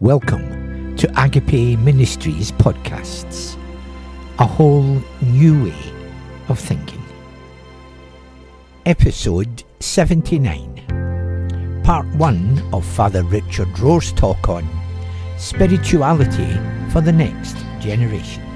Welcome 0.00 0.96
to 0.96 1.22
Agape 1.22 1.78
Ministries 1.78 2.52
podcasts, 2.52 3.58
a 4.38 4.46
whole 4.46 4.98
new 5.20 5.64
way 5.64 5.92
of 6.48 6.58
thinking. 6.58 7.02
Episode 8.86 9.62
79, 9.80 11.82
Part 11.84 12.06
1 12.14 12.70
of 12.72 12.86
Father 12.86 13.22
Richard 13.24 13.78
Rohr's 13.78 14.10
talk 14.12 14.48
on 14.48 14.66
Spirituality 15.36 16.58
for 16.90 17.02
the 17.02 17.12
Next 17.12 17.58
Generation. 17.78 18.49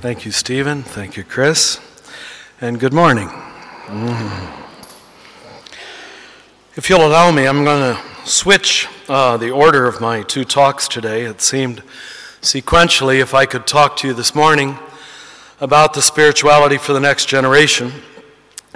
Thank 0.00 0.24
you, 0.24 0.30
Stephen. 0.30 0.82
Thank 0.82 1.18
you, 1.18 1.24
Chris. 1.24 1.78
And 2.58 2.80
good 2.80 2.94
morning. 2.94 3.28
Mm. 3.28 4.64
If 6.74 6.88
you'll 6.88 7.06
allow 7.06 7.30
me, 7.30 7.46
I'm 7.46 7.64
going 7.64 7.94
to 7.94 8.02
switch 8.24 8.88
uh, 9.10 9.36
the 9.36 9.50
order 9.50 9.84
of 9.84 10.00
my 10.00 10.22
two 10.22 10.46
talks 10.46 10.88
today. 10.88 11.24
It 11.24 11.42
seemed 11.42 11.82
sequentially, 12.40 13.20
if 13.20 13.34
I 13.34 13.44
could 13.44 13.66
talk 13.66 13.98
to 13.98 14.08
you 14.08 14.14
this 14.14 14.34
morning 14.34 14.78
about 15.60 15.92
the 15.92 16.00
spirituality 16.00 16.78
for 16.78 16.94
the 16.94 17.00
next 17.00 17.28
generation, 17.28 17.92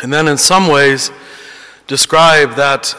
and 0.00 0.12
then 0.12 0.28
in 0.28 0.36
some 0.36 0.68
ways 0.68 1.10
describe 1.86 2.56
that 2.56 2.94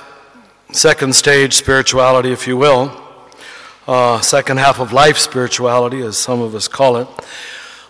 second 0.71 1.13
stage 1.13 1.53
spirituality, 1.53 2.31
if 2.31 2.47
you 2.47 2.57
will, 2.57 2.91
uh, 3.87 4.19
second 4.21 4.57
half 4.57 4.79
of 4.79 4.91
life 4.91 5.19
spirituality, 5.19 6.01
as 6.01 6.17
some 6.17 6.41
of 6.41 6.55
us 6.55 6.67
call 6.67 6.97
it 6.97 7.07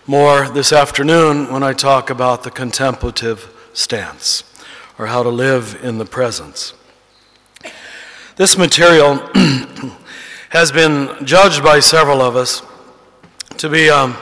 more 0.07 0.47
this 0.49 0.71
afternoon 0.71 1.51
when 1.51 1.63
I 1.63 1.73
talk 1.73 2.11
about 2.11 2.43
the 2.43 2.51
contemplative 2.51 3.51
stance 3.73 4.43
or 4.99 5.07
how 5.07 5.23
to 5.23 5.29
live 5.29 5.79
in 5.81 5.97
the 5.97 6.05
presence. 6.05 6.75
This 8.35 8.55
material 8.55 9.15
has 10.49 10.71
been 10.71 11.25
judged 11.25 11.63
by 11.63 11.79
several 11.79 12.21
of 12.21 12.35
us 12.35 12.61
to 13.57 13.67
be 13.67 13.89
um, 13.89 14.15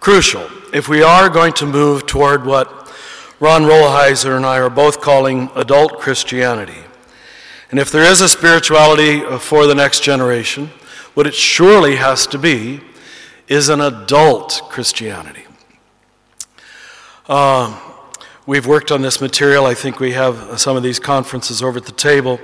crucial 0.00 0.44
if 0.74 0.88
we 0.88 1.04
are 1.04 1.28
going 1.28 1.52
to 1.52 1.66
move 1.66 2.06
toward 2.06 2.44
what 2.44 2.92
Ron 3.38 3.62
Rolheiser 3.62 4.36
and 4.36 4.44
I 4.44 4.58
are 4.58 4.70
both 4.70 5.00
calling 5.00 5.50
adult 5.54 6.00
Christianity. 6.00 6.82
And 7.70 7.78
if 7.78 7.92
there 7.92 8.10
is 8.10 8.20
a 8.20 8.28
spirituality 8.28 9.20
for 9.38 9.68
the 9.68 9.74
next 9.76 10.02
generation, 10.02 10.70
what 11.14 11.28
it 11.28 11.34
surely 11.34 11.94
has 11.94 12.26
to 12.26 12.38
be 12.38 12.80
is 13.48 13.68
an 13.68 13.80
adult 13.80 14.60
Christianity. 14.68 15.44
Uh, 17.28 17.78
we've 18.44 18.66
worked 18.66 18.90
on 18.90 19.02
this 19.02 19.20
material. 19.20 19.66
I 19.66 19.74
think 19.74 20.00
we 20.00 20.12
have 20.12 20.60
some 20.60 20.76
of 20.76 20.82
these 20.82 20.98
conferences 20.98 21.62
over 21.62 21.78
at 21.78 21.86
the 21.86 21.92
table, 21.92 22.40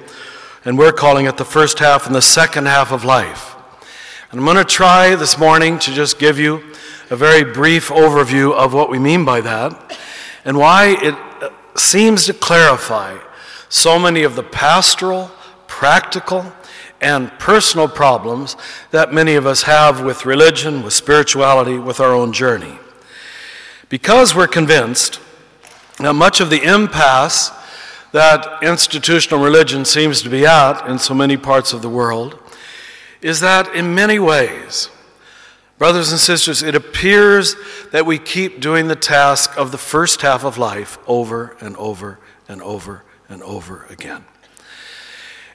and 0.64 0.78
we're 0.78 0.92
calling 0.92 1.26
it 1.26 1.36
the 1.36 1.44
first 1.44 1.80
half 1.80 2.06
and 2.06 2.14
the 2.14 2.22
second 2.22 2.66
half 2.66 2.92
of 2.92 3.04
life. 3.04 3.56
And 4.30 4.40
I'm 4.40 4.46
going 4.46 4.56
to 4.56 4.64
try 4.64 5.16
this 5.16 5.38
morning 5.38 5.78
to 5.80 5.92
just 5.92 6.18
give 6.18 6.38
you 6.38 6.62
a 7.10 7.16
very 7.16 7.44
brief 7.44 7.88
overview 7.88 8.52
of 8.54 8.72
what 8.72 8.88
we 8.88 8.98
mean 8.98 9.24
by 9.24 9.40
that 9.40 9.98
and 10.44 10.56
why 10.56 10.96
it 11.02 11.14
uh, 11.42 11.50
seems 11.76 12.26
to 12.26 12.32
clarify 12.32 13.18
so 13.68 13.98
many 13.98 14.22
of 14.22 14.36
the 14.36 14.42
pastoral, 14.42 15.30
practical, 15.66 16.52
and 17.02 17.30
personal 17.38 17.88
problems 17.88 18.56
that 18.90 19.12
many 19.12 19.34
of 19.34 19.46
us 19.46 19.62
have 19.62 20.02
with 20.02 20.24
religion, 20.24 20.82
with 20.82 20.92
spirituality, 20.92 21.78
with 21.78 22.00
our 22.00 22.12
own 22.12 22.32
journey. 22.32 22.78
Because 23.88 24.34
we're 24.34 24.46
convinced 24.46 25.20
that 25.98 26.14
much 26.14 26.40
of 26.40 26.48
the 26.48 26.62
impasse 26.62 27.50
that 28.12 28.62
institutional 28.62 29.42
religion 29.42 29.84
seems 29.84 30.22
to 30.22 30.28
be 30.28 30.46
at 30.46 30.86
in 30.88 30.98
so 30.98 31.14
many 31.14 31.36
parts 31.36 31.72
of 31.72 31.82
the 31.82 31.88
world 31.88 32.38
is 33.20 33.40
that 33.40 33.74
in 33.74 33.94
many 33.94 34.18
ways, 34.18 34.90
brothers 35.78 36.10
and 36.10 36.20
sisters, 36.20 36.62
it 36.62 36.74
appears 36.74 37.54
that 37.92 38.04
we 38.04 38.18
keep 38.18 38.60
doing 38.60 38.88
the 38.88 38.96
task 38.96 39.56
of 39.56 39.72
the 39.72 39.78
first 39.78 40.22
half 40.22 40.44
of 40.44 40.58
life 40.58 40.98
over 41.06 41.56
and 41.60 41.76
over 41.76 42.18
and 42.48 42.60
over 42.62 43.04
and 43.28 43.42
over 43.42 43.86
again. 43.88 44.24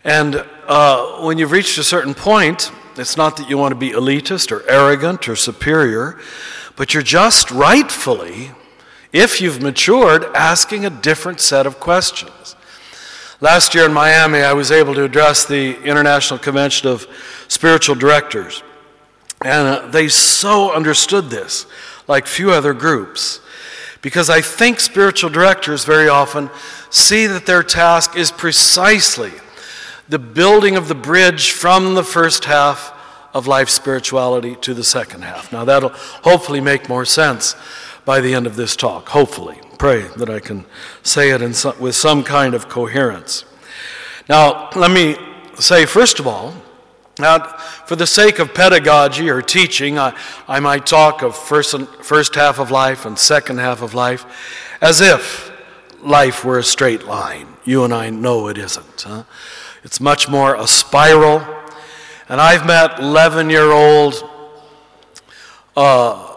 And 0.07 0.45
uh, 0.67 1.19
when 1.25 1.37
you've 1.37 1.51
reached 1.51 1.77
a 1.77 1.83
certain 1.83 2.13
point, 2.13 2.71
it's 2.95 3.17
not 3.17 3.35
that 3.35 3.49
you 3.49 3.57
want 3.57 3.73
to 3.73 3.75
be 3.75 3.89
elitist 3.89 4.53
or 4.53 4.67
arrogant 4.69 5.27
or 5.27 5.35
superior, 5.35 6.17
but 6.77 6.93
you're 6.93 7.03
just 7.03 7.51
rightfully, 7.51 8.51
if 9.11 9.41
you've 9.41 9.61
matured, 9.61 10.23
asking 10.33 10.85
a 10.85 10.89
different 10.89 11.41
set 11.41 11.67
of 11.67 11.81
questions. 11.81 12.55
Last 13.41 13.75
year 13.75 13.85
in 13.85 13.91
Miami, 13.91 14.39
I 14.39 14.53
was 14.53 14.71
able 14.71 14.95
to 14.95 15.03
address 15.03 15.43
the 15.43 15.77
International 15.83 16.39
Convention 16.39 16.87
of 16.87 17.05
Spiritual 17.49 17.95
Directors. 17.95 18.63
And 19.43 19.67
uh, 19.67 19.87
they 19.87 20.07
so 20.07 20.73
understood 20.73 21.29
this, 21.29 21.65
like 22.07 22.27
few 22.27 22.51
other 22.51 22.73
groups. 22.73 23.41
Because 24.01 24.29
I 24.29 24.39
think 24.39 24.79
spiritual 24.79 25.29
directors 25.29 25.83
very 25.83 26.07
often 26.07 26.49
see 26.89 27.27
that 27.27 27.45
their 27.45 27.61
task 27.61 28.15
is 28.15 28.31
precisely 28.31 29.33
the 30.09 30.19
building 30.19 30.75
of 30.75 30.87
the 30.87 30.95
bridge 30.95 31.51
from 31.51 31.95
the 31.95 32.03
first 32.03 32.45
half 32.45 32.93
of 33.33 33.47
life 33.47 33.69
spirituality 33.69 34.55
to 34.55 34.73
the 34.73 34.83
second 34.83 35.23
half. 35.23 35.51
Now, 35.51 35.65
that'll 35.65 35.89
hopefully 36.23 36.61
make 36.61 36.89
more 36.89 37.05
sense 37.05 37.55
by 38.05 38.21
the 38.21 38.33
end 38.33 38.47
of 38.47 38.55
this 38.55 38.75
talk. 38.75 39.09
Hopefully. 39.09 39.59
Pray 39.77 40.07
that 40.17 40.29
I 40.29 40.39
can 40.39 40.65
say 41.03 41.29
it 41.29 41.53
some, 41.53 41.79
with 41.79 41.95
some 41.95 42.23
kind 42.23 42.55
of 42.55 42.67
coherence. 42.67 43.45
Now, 44.27 44.69
let 44.75 44.89
me 44.89 45.15
say, 45.59 45.85
first 45.85 46.19
of 46.19 46.25
all, 46.25 46.53
that 47.17 47.61
for 47.85 47.95
the 47.95 48.07
sake 48.07 48.39
of 48.39 48.53
pedagogy 48.53 49.29
or 49.29 49.41
teaching, 49.41 49.99
I, 49.99 50.17
I 50.47 50.59
might 50.59 50.85
talk 50.85 51.21
of 51.21 51.35
first, 51.35 51.79
first 52.01 52.35
half 52.35 52.59
of 52.59 52.71
life 52.71 53.05
and 53.05 53.17
second 53.17 53.59
half 53.59 53.81
of 53.81 53.93
life 53.93 54.25
as 54.81 55.01
if 55.01 55.51
life 56.01 56.43
were 56.43 56.59
a 56.59 56.63
straight 56.63 57.05
line. 57.05 57.47
You 57.63 57.83
and 57.83 57.93
I 57.93 58.09
know 58.09 58.47
it 58.47 58.57
isn't. 58.57 59.01
Huh? 59.01 59.23
It's 59.87 60.01
much 60.01 60.27
more 60.27 60.53
a 60.53 60.67
spiral. 60.67 61.41
And 62.27 62.41
I've 62.41 62.65
met 62.65 62.99
11 62.99 63.49
year 63.49 63.71
old 63.71 64.21
uh, 65.77 66.35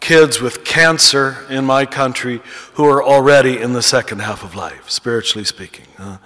kids 0.00 0.40
with 0.40 0.64
cancer 0.64 1.44
in 1.50 1.66
my 1.66 1.84
country 1.84 2.40
who 2.72 2.86
are 2.86 3.04
already 3.04 3.58
in 3.58 3.74
the 3.74 3.82
second 3.82 4.20
half 4.22 4.42
of 4.42 4.54
life, 4.54 4.88
spiritually 4.88 5.44
speaking. 5.44 5.84
Uh, 5.98 6.16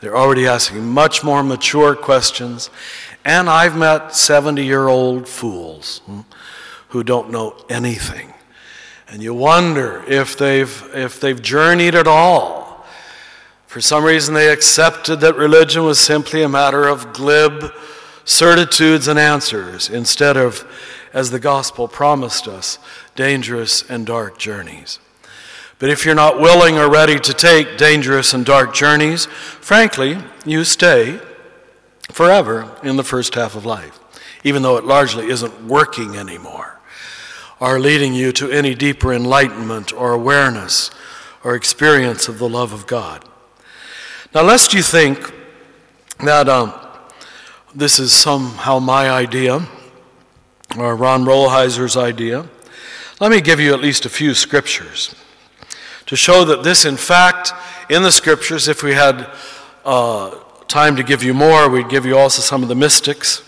they're 0.00 0.18
already 0.18 0.46
asking 0.46 0.86
much 0.86 1.24
more 1.24 1.42
mature 1.42 1.94
questions. 1.94 2.68
And 3.24 3.48
I've 3.48 3.74
met 3.74 4.14
70 4.14 4.66
year 4.66 4.88
old 4.88 5.26
fools 5.26 6.02
hmm, 6.04 6.20
who 6.90 7.04
don't 7.04 7.30
know 7.30 7.56
anything. 7.70 8.34
And 9.08 9.22
you 9.22 9.32
wonder 9.32 10.04
if 10.06 10.36
they've, 10.36 10.90
if 10.92 11.20
they've 11.20 11.40
journeyed 11.40 11.94
at 11.94 12.06
all 12.06 12.65
for 13.66 13.80
some 13.80 14.04
reason, 14.04 14.34
they 14.34 14.50
accepted 14.50 15.20
that 15.20 15.36
religion 15.36 15.84
was 15.84 15.98
simply 15.98 16.42
a 16.42 16.48
matter 16.48 16.86
of 16.86 17.12
glib 17.12 17.72
certitudes 18.24 19.08
and 19.08 19.18
answers 19.18 19.88
instead 19.88 20.36
of, 20.36 20.66
as 21.12 21.30
the 21.30 21.38
gospel 21.38 21.88
promised 21.88 22.48
us, 22.48 22.78
dangerous 23.14 23.82
and 23.88 24.06
dark 24.06 24.38
journeys. 24.38 24.98
But 25.78 25.90
if 25.90 26.04
you're 26.04 26.14
not 26.14 26.40
willing 26.40 26.78
or 26.78 26.90
ready 26.90 27.18
to 27.20 27.34
take 27.34 27.76
dangerous 27.76 28.32
and 28.32 28.46
dark 28.46 28.74
journeys, 28.74 29.26
frankly, 29.26 30.18
you 30.44 30.64
stay 30.64 31.20
forever 32.10 32.74
in 32.82 32.96
the 32.96 33.04
first 33.04 33.34
half 33.34 33.54
of 33.54 33.66
life, 33.66 33.98
even 34.42 34.62
though 34.62 34.76
it 34.76 34.84
largely 34.84 35.28
isn't 35.28 35.66
working 35.66 36.16
anymore, 36.16 36.80
or 37.60 37.78
leading 37.78 38.14
you 38.14 38.32
to 38.32 38.50
any 38.50 38.74
deeper 38.74 39.12
enlightenment 39.12 39.92
or 39.92 40.12
awareness 40.12 40.90
or 41.44 41.54
experience 41.54 42.26
of 42.26 42.38
the 42.38 42.48
love 42.48 42.72
of 42.72 42.86
God. 42.86 43.24
Now, 44.34 44.42
lest 44.42 44.74
you 44.74 44.82
think 44.82 45.32
that 46.18 46.48
um, 46.48 46.72
this 47.74 47.98
is 47.98 48.12
somehow 48.12 48.78
my 48.78 49.08
idea 49.08 49.66
or 50.76 50.96
Ron 50.96 51.24
Rolheiser's 51.24 51.96
idea, 51.96 52.46
let 53.20 53.30
me 53.30 53.40
give 53.40 53.60
you 53.60 53.72
at 53.72 53.80
least 53.80 54.04
a 54.04 54.08
few 54.08 54.34
scriptures 54.34 55.14
to 56.06 56.16
show 56.16 56.44
that 56.44 56.62
this, 56.62 56.84
in 56.84 56.96
fact, 56.96 57.52
in 57.88 58.02
the 58.02 58.12
scriptures, 58.12 58.68
if 58.68 58.82
we 58.82 58.92
had 58.92 59.30
uh, 59.84 60.30
time 60.68 60.96
to 60.96 61.02
give 61.02 61.22
you 61.22 61.32
more, 61.32 61.68
we'd 61.68 61.88
give 61.88 62.04
you 62.04 62.18
also 62.18 62.42
some 62.42 62.62
of 62.62 62.68
the 62.68 62.74
mystics. 62.74 63.42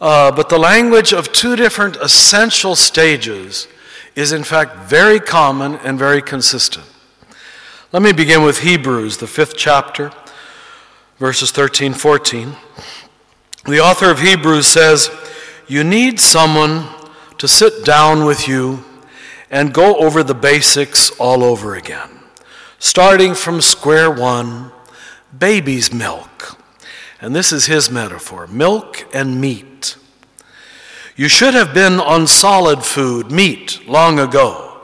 Uh, 0.00 0.30
but 0.30 0.48
the 0.48 0.58
language 0.58 1.12
of 1.12 1.32
two 1.32 1.56
different 1.56 1.96
essential 1.96 2.76
stages 2.76 3.68
is, 4.14 4.32
in 4.32 4.44
fact, 4.44 4.76
very 4.88 5.20
common 5.20 5.74
and 5.76 5.98
very 5.98 6.22
consistent. 6.22 6.86
Let 7.96 8.02
me 8.02 8.12
begin 8.12 8.42
with 8.42 8.58
Hebrews, 8.58 9.16
the 9.16 9.26
fifth 9.26 9.56
chapter, 9.56 10.12
verses 11.18 11.50
13 11.50 11.94
14. 11.94 12.54
The 13.64 13.80
author 13.80 14.10
of 14.10 14.20
Hebrews 14.20 14.66
says, 14.66 15.10
You 15.66 15.82
need 15.82 16.20
someone 16.20 16.88
to 17.38 17.48
sit 17.48 17.86
down 17.86 18.26
with 18.26 18.46
you 18.46 18.84
and 19.50 19.72
go 19.72 19.96
over 19.96 20.22
the 20.22 20.34
basics 20.34 21.08
all 21.12 21.42
over 21.42 21.74
again, 21.74 22.10
starting 22.78 23.34
from 23.34 23.62
square 23.62 24.10
one 24.10 24.72
baby's 25.38 25.90
milk. 25.90 26.60
And 27.18 27.34
this 27.34 27.50
is 27.50 27.64
his 27.64 27.90
metaphor 27.90 28.46
milk 28.46 29.06
and 29.14 29.40
meat. 29.40 29.96
You 31.16 31.28
should 31.28 31.54
have 31.54 31.72
been 31.72 31.98
on 31.98 32.26
solid 32.26 32.84
food, 32.84 33.32
meat, 33.32 33.80
long 33.88 34.18
ago. 34.18 34.82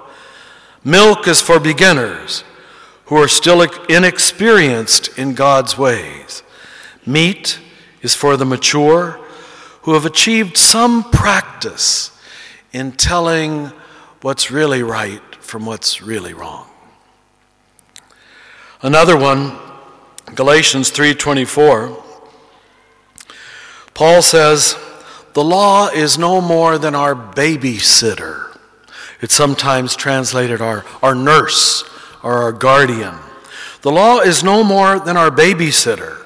Milk 0.82 1.28
is 1.28 1.42
for 1.42 1.60
beginners 1.60 2.44
who 3.06 3.16
are 3.16 3.28
still 3.28 3.62
inexperienced 3.88 5.16
in 5.18 5.34
God's 5.34 5.76
ways. 5.76 6.42
Meat 7.04 7.58
is 8.00 8.14
for 8.14 8.36
the 8.36 8.44
mature 8.44 9.18
who 9.82 9.94
have 9.94 10.06
achieved 10.06 10.56
some 10.56 11.10
practice 11.10 12.16
in 12.72 12.92
telling 12.92 13.72
what's 14.22 14.50
really 14.50 14.82
right 14.82 15.34
from 15.36 15.66
what's 15.66 16.00
really 16.00 16.32
wrong. 16.32 16.66
Another 18.80 19.16
one, 19.16 19.58
Galatians 20.34 20.90
3:24. 20.90 21.96
Paul 23.94 24.22
says, 24.22 24.76
"The 25.34 25.44
law 25.44 25.88
is 25.88 26.16
no 26.16 26.40
more 26.40 26.78
than 26.78 26.94
our 26.94 27.14
babysitter." 27.14 28.56
It's 29.20 29.34
sometimes 29.34 29.94
translated 29.94 30.60
our, 30.60 30.84
our 31.02 31.14
nurse 31.14 31.84
or 32.22 32.34
our 32.34 32.52
guardian. 32.52 33.14
The 33.82 33.90
law 33.90 34.20
is 34.20 34.44
no 34.44 34.62
more 34.62 34.98
than 34.98 35.16
our 35.16 35.30
babysitter 35.30 36.24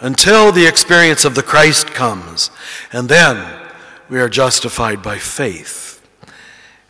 until 0.00 0.52
the 0.52 0.66
experience 0.66 1.24
of 1.24 1.34
the 1.34 1.42
Christ 1.42 1.86
comes, 1.88 2.50
and 2.92 3.08
then 3.08 3.60
we 4.08 4.20
are 4.20 4.28
justified 4.28 5.02
by 5.02 5.18
faith. 5.18 6.06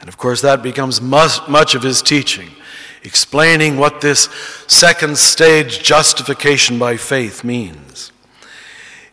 And 0.00 0.08
of 0.08 0.18
course, 0.18 0.40
that 0.40 0.62
becomes 0.62 1.00
much, 1.00 1.46
much 1.48 1.74
of 1.74 1.82
his 1.82 2.02
teaching, 2.02 2.48
explaining 3.04 3.76
what 3.76 4.00
this 4.00 4.28
second 4.66 5.18
stage 5.18 5.82
justification 5.82 6.78
by 6.78 6.96
faith 6.96 7.44
means. 7.44 8.10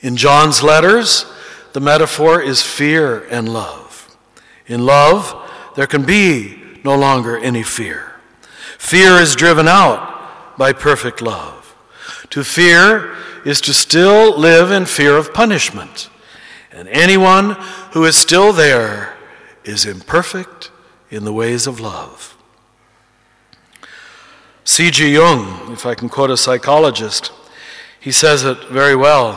In 0.02 0.16
John's 0.16 0.64
letters, 0.64 1.26
the 1.74 1.80
metaphor 1.80 2.42
is 2.42 2.64
fear 2.64 3.28
and 3.30 3.48
love. 3.48 4.18
In 4.66 4.86
love, 4.86 5.36
there 5.76 5.88
can 5.88 6.06
be 6.06 6.58
no 6.84 6.96
longer 6.98 7.38
any 7.38 7.64
fear. 7.64 8.09
Fear 8.80 9.18
is 9.18 9.36
driven 9.36 9.68
out 9.68 10.58
by 10.58 10.74
perfect 10.74 11.22
love. 11.22 11.76
To 12.32 12.44
fear 12.44 13.14
is 13.46 13.62
to 13.62 13.74
still 13.74 14.36
live 14.36 14.72
in 14.72 14.86
fear 14.86 15.16
of 15.16 15.32
punishment. 15.32 16.10
And 16.72 16.88
anyone 16.88 17.52
who 17.92 18.06
is 18.06 18.16
still 18.16 18.52
there 18.52 19.16
is 19.64 19.86
imperfect 19.86 20.72
in 21.12 21.24
the 21.24 21.34
ways 21.34 21.68
of 21.68 21.80
love. 21.80 22.36
C.G. 24.64 25.14
Jung, 25.14 25.72
if 25.72 25.86
I 25.86 25.94
can 25.94 26.10
quote 26.10 26.32
a 26.32 26.38
psychologist, 26.38 27.32
he 28.00 28.12
says 28.12 28.44
it 28.44 28.70
very 28.70 28.96
well. 28.96 29.36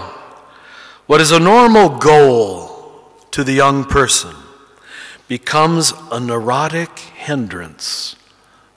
What 1.06 1.20
is 1.20 1.32
a 1.32 1.40
normal 1.40 1.98
goal 1.98 3.10
to 3.32 3.42
the 3.42 3.52
young 3.52 3.84
person 3.84 4.34
becomes 5.28 5.92
a 6.10 6.20
neurotic 6.20 6.98
hindrance 6.98 8.16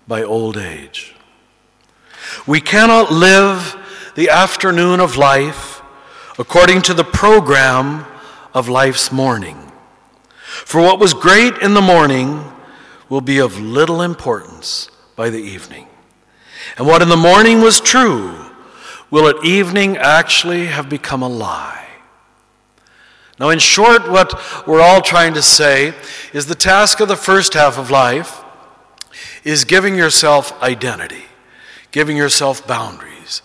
by 0.08 0.24
old 0.24 0.58
age. 0.58 1.16
We 2.46 2.62
cannot 2.62 3.12
live 3.12 3.76
the 4.16 4.30
afternoon 4.30 5.00
of 5.00 5.18
life 5.18 5.82
according 6.38 6.82
to 6.84 6.94
the 6.94 7.04
program 7.04 8.06
of 8.54 8.70
life's 8.70 9.12
morning. 9.12 9.72
For 10.46 10.82
what 10.82 11.00
was 11.00 11.14
great 11.14 11.58
in 11.58 11.74
the 11.74 11.82
morning 11.82 12.52
will 13.10 13.22
be 13.22 13.40
of 13.40 13.60
little 13.60 14.02
importance 14.02 14.90
by 15.16 15.30
the 15.30 15.42
evening. 15.42 15.88
And 16.78 16.88
what 16.88 17.02
in 17.02 17.10
the 17.10 17.18
morning 17.18 17.62
was 17.62 17.80
true 17.80 18.34
will 19.12 19.28
at 19.28 19.44
evening 19.46 19.98
actually 19.98 20.68
have 20.68 20.90
become 20.90 21.22
a 21.22 21.30
lie. 21.30 21.88
Now, 23.40 23.50
in 23.50 23.60
short, 23.60 24.10
what 24.10 24.34
we're 24.66 24.82
all 24.82 25.02
trying 25.02 25.34
to 25.34 25.42
say 25.42 25.94
is 26.32 26.46
the 26.46 26.56
task 26.56 27.02
of 27.02 27.10
the 27.10 27.18
first 27.18 27.54
half 27.54 27.78
of 27.78 27.92
life 27.92 28.45
is 29.46 29.64
giving 29.64 29.96
yourself 29.96 30.62
identity, 30.62 31.24
giving 31.92 32.18
yourself 32.18 32.68
boundaries, 32.68 33.44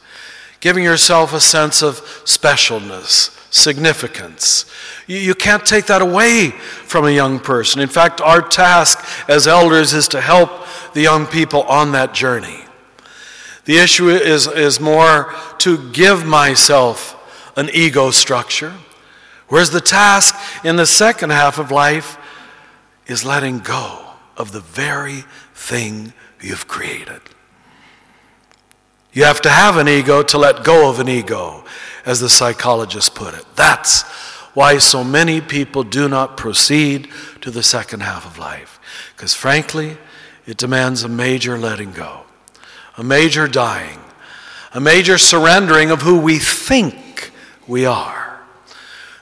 giving 0.59 0.83
yourself 0.83 1.33
a 1.33 1.39
sense 1.39 1.83
of 1.83 1.97
specialness, 2.25 3.37
significance. 3.53 4.65
You, 5.07 5.19
you 5.19 5.35
can't 5.35 5.65
take 5.65 5.87
that 5.87 6.03
away 6.03 6.51
from 6.51 7.05
a 7.05 7.11
young 7.11 7.39
person. 7.39 7.81
In 7.81 7.89
fact, 7.89 8.21
our 8.21 8.41
task 8.41 8.99
as 9.29 9.47
elders 9.47 9.93
is 9.93 10.09
to 10.09 10.21
help 10.21 10.51
the 10.95 11.03
young 11.03 11.27
people 11.27 11.63
on 11.63 11.93
that 11.93 12.15
journey. 12.15 12.65
The 13.67 13.79
issue 13.79 14.09
is, 14.09 14.47
is 14.47 14.81
more 14.81 15.33
to 15.59 15.91
give 15.93 16.25
myself 16.25 17.17
an 17.57 17.69
ego 17.75 18.11
structure, 18.11 18.73
whereas 19.49 19.71
the 19.71 19.83
task 19.83 20.35
in 20.65 20.77
the 20.77 20.87
second 20.87 21.31
half 21.31 21.59
of 21.59 21.71
life 21.71 22.17
is 23.07 23.25
letting 23.25 23.59
go 23.59 24.07
of 24.37 24.53
the 24.53 24.61
very 24.61 25.25
thing 25.61 26.13
you've 26.41 26.67
created. 26.67 27.21
You 29.13 29.25
have 29.25 29.43
to 29.43 29.51
have 29.51 29.77
an 29.77 29.89
ego 29.89 30.23
to 30.23 30.39
let 30.39 30.65
go 30.65 30.89
of 30.89 31.01
an 31.01 31.09
ego, 31.09 31.65
as 32.07 32.21
the 32.21 32.31
psychologist 32.31 33.15
put 33.15 33.35
it. 33.35 33.45
That's 33.57 34.03
why 34.55 34.79
so 34.79 35.05
many 35.05 35.41
people 35.41 35.83
do 35.83 36.09
not 36.09 36.37
proceed 36.37 37.09
to 37.43 37.51
the 37.51 37.63
second 37.63 38.01
half 38.01 38.25
of 38.25 38.39
life. 38.39 38.81
Because 39.15 39.35
frankly, 39.35 39.99
it 40.47 40.57
demands 40.57 41.05
a 41.05 41.09
major 41.09 41.59
letting 41.59 41.93
go, 41.93 42.23
a 42.97 43.05
major 43.05 43.47
dying, 43.47 44.01
a 44.73 44.81
major 44.81 45.19
surrendering 45.19 45.91
of 45.91 46.03
who 46.03 46.19
we 46.19 46.39
think 46.39 47.33
we 47.69 47.85
are. 47.85 48.41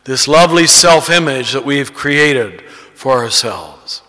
This 0.04 0.28
lovely 0.28 0.66
self 0.66 1.10
image 1.10 1.52
that 1.52 1.64
we've 1.64 1.92
created 1.92 2.62
for 2.94 3.18
ourselves. 3.18 4.02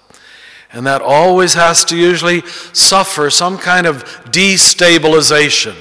And 0.72 0.86
that 0.86 1.02
always 1.02 1.56
has 1.56 1.84
to 1.86 1.98
usually 1.98 2.42
suffer 2.74 3.30
some 3.30 3.58
kind 3.58 3.88
of 3.88 4.04
destabilization. 4.26 5.76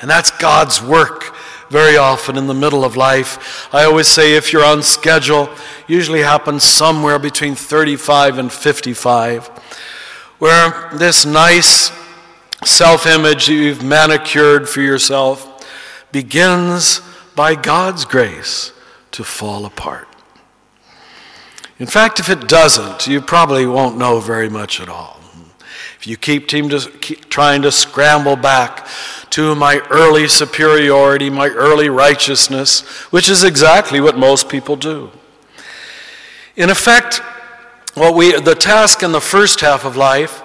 And 0.00 0.10
that's 0.10 0.30
God's 0.32 0.82
work 0.82 1.34
very 1.70 1.96
often 1.96 2.36
in 2.36 2.46
the 2.46 2.54
middle 2.54 2.84
of 2.84 2.96
life. 2.96 3.72
I 3.72 3.84
always 3.84 4.06
say 4.06 4.34
if 4.34 4.52
you're 4.52 4.64
on 4.64 4.82
schedule, 4.82 5.48
usually 5.86 6.20
happens 6.20 6.64
somewhere 6.64 7.18
between 7.18 7.54
35 7.54 8.38
and 8.38 8.52
55, 8.52 9.46
where 10.38 10.90
this 10.92 11.24
nice 11.24 11.90
self 12.64 13.06
image 13.06 13.48
you've 13.48 13.82
manicured 13.82 14.68
for 14.68 14.82
yourself 14.82 15.48
begins 16.12 17.00
by 17.34 17.54
God's 17.54 18.04
grace 18.04 18.72
to 19.12 19.24
fall 19.24 19.64
apart. 19.64 20.11
In 21.82 21.88
fact, 21.88 22.20
if 22.20 22.30
it 22.30 22.46
doesn't, 22.46 23.08
you 23.08 23.20
probably 23.20 23.66
won't 23.66 23.98
know 23.98 24.20
very 24.20 24.48
much 24.48 24.80
at 24.80 24.88
all. 24.88 25.18
If 25.98 26.06
you 26.06 26.16
keep, 26.16 26.46
trying 26.46 27.62
to 27.62 27.72
scramble 27.72 28.36
back 28.36 28.86
to 29.30 29.56
my 29.56 29.80
early 29.90 30.28
superiority, 30.28 31.28
my 31.28 31.48
early 31.48 31.88
righteousness, 31.88 32.82
which 33.10 33.28
is 33.28 33.42
exactly 33.42 34.00
what 34.00 34.16
most 34.16 34.48
people 34.48 34.76
do. 34.76 35.10
In 36.54 36.70
effect, 36.70 37.16
what 37.94 38.14
we, 38.14 38.40
the 38.40 38.54
task 38.54 39.02
in 39.02 39.10
the 39.10 39.20
first 39.20 39.60
half 39.60 39.84
of 39.84 39.96
life 39.96 40.40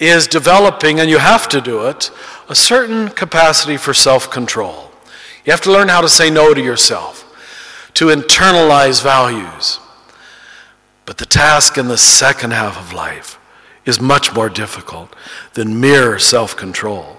is 0.00 0.26
developing, 0.26 1.00
and 1.00 1.10
you 1.10 1.18
have 1.18 1.50
to 1.50 1.60
do 1.60 1.86
it, 1.86 2.10
a 2.48 2.54
certain 2.54 3.10
capacity 3.10 3.76
for 3.76 3.92
self 3.92 4.30
control. 4.30 4.90
You 5.44 5.50
have 5.50 5.60
to 5.60 5.70
learn 5.70 5.88
how 5.88 6.00
to 6.00 6.08
say 6.08 6.30
no 6.30 6.54
to 6.54 6.62
yourself, 6.62 7.26
to 7.92 8.06
internalize 8.06 9.02
values. 9.02 9.80
But 11.08 11.16
the 11.16 11.24
task 11.24 11.78
in 11.78 11.88
the 11.88 11.96
second 11.96 12.50
half 12.50 12.78
of 12.78 12.92
life 12.92 13.38
is 13.86 13.98
much 13.98 14.34
more 14.34 14.50
difficult 14.50 15.16
than 15.54 15.80
mere 15.80 16.18
self 16.18 16.54
control. 16.54 17.16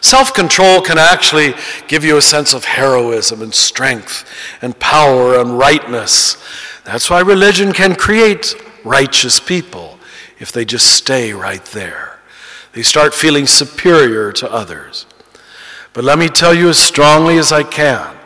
Self 0.00 0.32
control 0.32 0.80
can 0.80 0.96
actually 0.96 1.54
give 1.88 2.04
you 2.04 2.16
a 2.16 2.22
sense 2.22 2.54
of 2.54 2.66
heroism 2.66 3.42
and 3.42 3.52
strength 3.52 4.24
and 4.62 4.78
power 4.78 5.40
and 5.40 5.58
rightness. 5.58 6.36
That's 6.84 7.10
why 7.10 7.18
religion 7.18 7.72
can 7.72 7.96
create 7.96 8.54
righteous 8.84 9.40
people 9.40 9.98
if 10.38 10.52
they 10.52 10.64
just 10.64 10.86
stay 10.86 11.32
right 11.32 11.64
there. 11.64 12.20
They 12.74 12.82
start 12.82 13.12
feeling 13.12 13.48
superior 13.48 14.30
to 14.34 14.52
others. 14.52 15.04
But 15.94 16.04
let 16.04 16.20
me 16.20 16.28
tell 16.28 16.54
you 16.54 16.68
as 16.68 16.78
strongly 16.78 17.38
as 17.38 17.50
I 17.50 17.64
can 17.64 18.16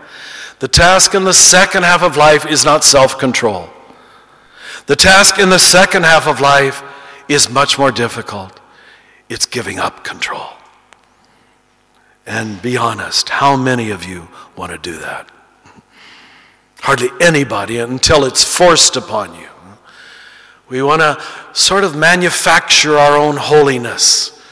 the 0.58 0.68
task 0.68 1.14
in 1.14 1.24
the 1.24 1.32
second 1.32 1.84
half 1.84 2.02
of 2.02 2.18
life 2.18 2.44
is 2.44 2.66
not 2.66 2.84
self 2.84 3.18
control. 3.18 3.70
The 4.90 4.96
task 4.96 5.38
in 5.38 5.50
the 5.50 5.58
second 5.60 6.02
half 6.02 6.26
of 6.26 6.40
life 6.40 6.82
is 7.28 7.48
much 7.48 7.78
more 7.78 7.92
difficult. 7.92 8.58
It's 9.28 9.46
giving 9.46 9.78
up 9.78 10.02
control. 10.02 10.48
And 12.26 12.60
be 12.60 12.76
honest, 12.76 13.28
how 13.28 13.56
many 13.56 13.92
of 13.92 14.04
you 14.04 14.26
want 14.56 14.72
to 14.72 14.78
do 14.78 14.98
that? 14.98 15.30
Hardly 16.80 17.08
anybody 17.20 17.78
until 17.78 18.24
it's 18.24 18.42
forced 18.42 18.96
upon 18.96 19.36
you. 19.36 19.46
We 20.68 20.82
want 20.82 21.02
to 21.02 21.22
sort 21.52 21.84
of 21.84 21.94
manufacture 21.94 22.98
our 22.98 23.16
own 23.16 23.36
holiness. 23.36 24.42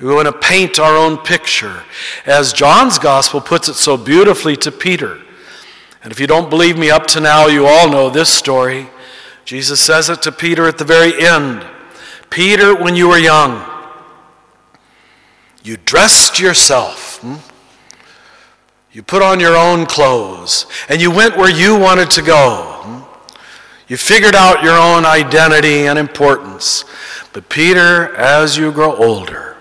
We 0.00 0.14
want 0.14 0.26
to 0.26 0.38
paint 0.38 0.78
our 0.78 0.96
own 0.96 1.16
picture. 1.16 1.82
As 2.26 2.52
John's 2.52 3.00
gospel 3.00 3.40
puts 3.40 3.68
it 3.68 3.74
so 3.74 3.96
beautifully 3.96 4.54
to 4.58 4.70
Peter. 4.70 5.20
And 6.04 6.12
if 6.12 6.20
you 6.20 6.28
don't 6.28 6.48
believe 6.48 6.78
me 6.78 6.90
up 6.90 7.08
to 7.08 7.20
now, 7.20 7.48
you 7.48 7.66
all 7.66 7.90
know 7.90 8.08
this 8.08 8.32
story. 8.32 8.88
Jesus 9.48 9.80
says 9.80 10.10
it 10.10 10.20
to 10.20 10.30
Peter 10.30 10.68
at 10.68 10.76
the 10.76 10.84
very 10.84 11.26
end 11.26 11.64
Peter, 12.28 12.74
when 12.74 12.94
you 12.94 13.08
were 13.08 13.16
young, 13.16 13.64
you 15.64 15.78
dressed 15.78 16.38
yourself. 16.38 17.16
Hmm? 17.22 17.36
You 18.92 19.02
put 19.02 19.22
on 19.22 19.40
your 19.40 19.56
own 19.56 19.86
clothes 19.86 20.66
and 20.90 21.00
you 21.00 21.10
went 21.10 21.38
where 21.38 21.50
you 21.50 21.78
wanted 21.78 22.10
to 22.10 22.20
go. 22.20 22.60
Hmm? 22.82 23.30
You 23.88 23.96
figured 23.96 24.34
out 24.34 24.62
your 24.62 24.78
own 24.78 25.06
identity 25.06 25.86
and 25.86 25.98
importance. 25.98 26.84
But 27.32 27.48
Peter, 27.48 28.14
as 28.16 28.58
you 28.58 28.70
grow 28.70 28.96
older, 28.96 29.56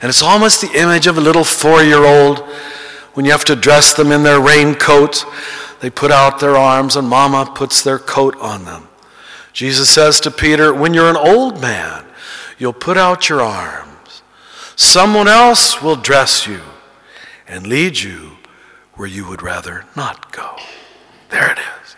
and 0.00 0.08
it's 0.08 0.22
almost 0.22 0.60
the 0.60 0.78
image 0.80 1.08
of 1.08 1.18
a 1.18 1.20
little 1.20 1.42
four 1.42 1.82
year 1.82 2.04
old 2.04 2.38
when 3.14 3.26
you 3.26 3.32
have 3.32 3.44
to 3.46 3.56
dress 3.56 3.94
them 3.94 4.12
in 4.12 4.22
their 4.22 4.38
raincoat, 4.40 5.24
they 5.80 5.90
put 5.90 6.12
out 6.12 6.38
their 6.38 6.56
arms 6.56 6.94
and 6.94 7.08
mama 7.08 7.50
puts 7.52 7.82
their 7.82 7.98
coat 7.98 8.36
on 8.36 8.64
them. 8.64 8.86
Jesus 9.54 9.88
says 9.88 10.20
to 10.20 10.30
Peter, 10.32 10.74
When 10.74 10.92
you're 10.92 11.08
an 11.08 11.16
old 11.16 11.62
man, 11.62 12.04
you'll 12.58 12.72
put 12.72 12.98
out 12.98 13.28
your 13.28 13.40
arms. 13.40 14.22
Someone 14.76 15.28
else 15.28 15.80
will 15.80 15.96
dress 15.96 16.46
you 16.46 16.60
and 17.46 17.66
lead 17.66 18.00
you 18.00 18.32
where 18.94 19.08
you 19.08 19.26
would 19.28 19.42
rather 19.42 19.84
not 19.96 20.32
go. 20.32 20.56
There 21.30 21.52
it 21.52 21.58
is. 21.58 21.96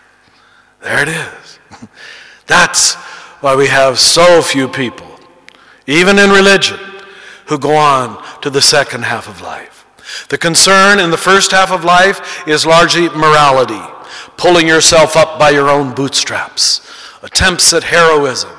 There 0.82 1.02
it 1.02 1.08
is. 1.08 1.58
That's 2.46 2.94
why 3.40 3.56
we 3.56 3.68
have 3.68 3.98
so 3.98 4.42
few 4.42 4.68
people, 4.68 5.08
even 5.86 6.18
in 6.18 6.30
religion, 6.30 6.78
who 7.46 7.58
go 7.58 7.74
on 7.74 8.22
to 8.42 8.50
the 8.50 8.60
second 8.60 9.04
half 9.04 9.28
of 9.28 9.40
life. 9.40 9.86
The 10.28 10.38
concern 10.38 10.98
in 10.98 11.10
the 11.10 11.16
first 11.16 11.52
half 11.52 11.72
of 11.72 11.84
life 11.84 12.46
is 12.46 12.66
largely 12.66 13.08
morality, 13.08 13.80
pulling 14.36 14.68
yourself 14.68 15.16
up 15.16 15.38
by 15.38 15.50
your 15.50 15.68
own 15.68 15.94
bootstraps, 15.94 16.85
attempts 17.26 17.74
at 17.74 17.82
heroism. 17.82 18.52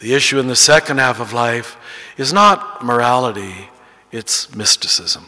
The 0.00 0.12
issue 0.12 0.40
in 0.40 0.48
the 0.48 0.56
second 0.56 0.98
half 0.98 1.20
of 1.20 1.32
life 1.32 1.76
is 2.16 2.32
not 2.32 2.84
morality, 2.84 3.70
it's 4.10 4.54
mysticism. 4.54 5.26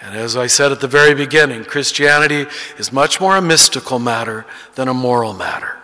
And 0.00 0.16
as 0.16 0.36
I 0.36 0.46
said 0.46 0.70
at 0.72 0.80
the 0.80 0.86
very 0.86 1.14
beginning, 1.14 1.64
Christianity 1.64 2.46
is 2.78 2.92
much 2.92 3.20
more 3.20 3.36
a 3.36 3.42
mystical 3.42 3.98
matter 3.98 4.46
than 4.76 4.86
a 4.86 4.94
moral 4.94 5.34
matter. 5.34 5.78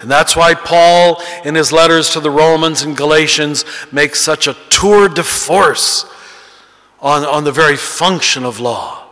And 0.00 0.10
that's 0.10 0.34
why 0.34 0.54
Paul, 0.54 1.22
in 1.44 1.54
his 1.54 1.72
letters 1.72 2.10
to 2.10 2.20
the 2.20 2.30
Romans 2.30 2.82
and 2.82 2.96
Galatians, 2.96 3.64
makes 3.92 4.20
such 4.20 4.48
a 4.48 4.56
tour 4.70 5.08
de 5.08 5.22
force 5.22 6.04
on, 7.00 7.24
on 7.24 7.44
the 7.44 7.52
very 7.52 7.76
function 7.76 8.44
of 8.44 8.58
law. 8.58 9.07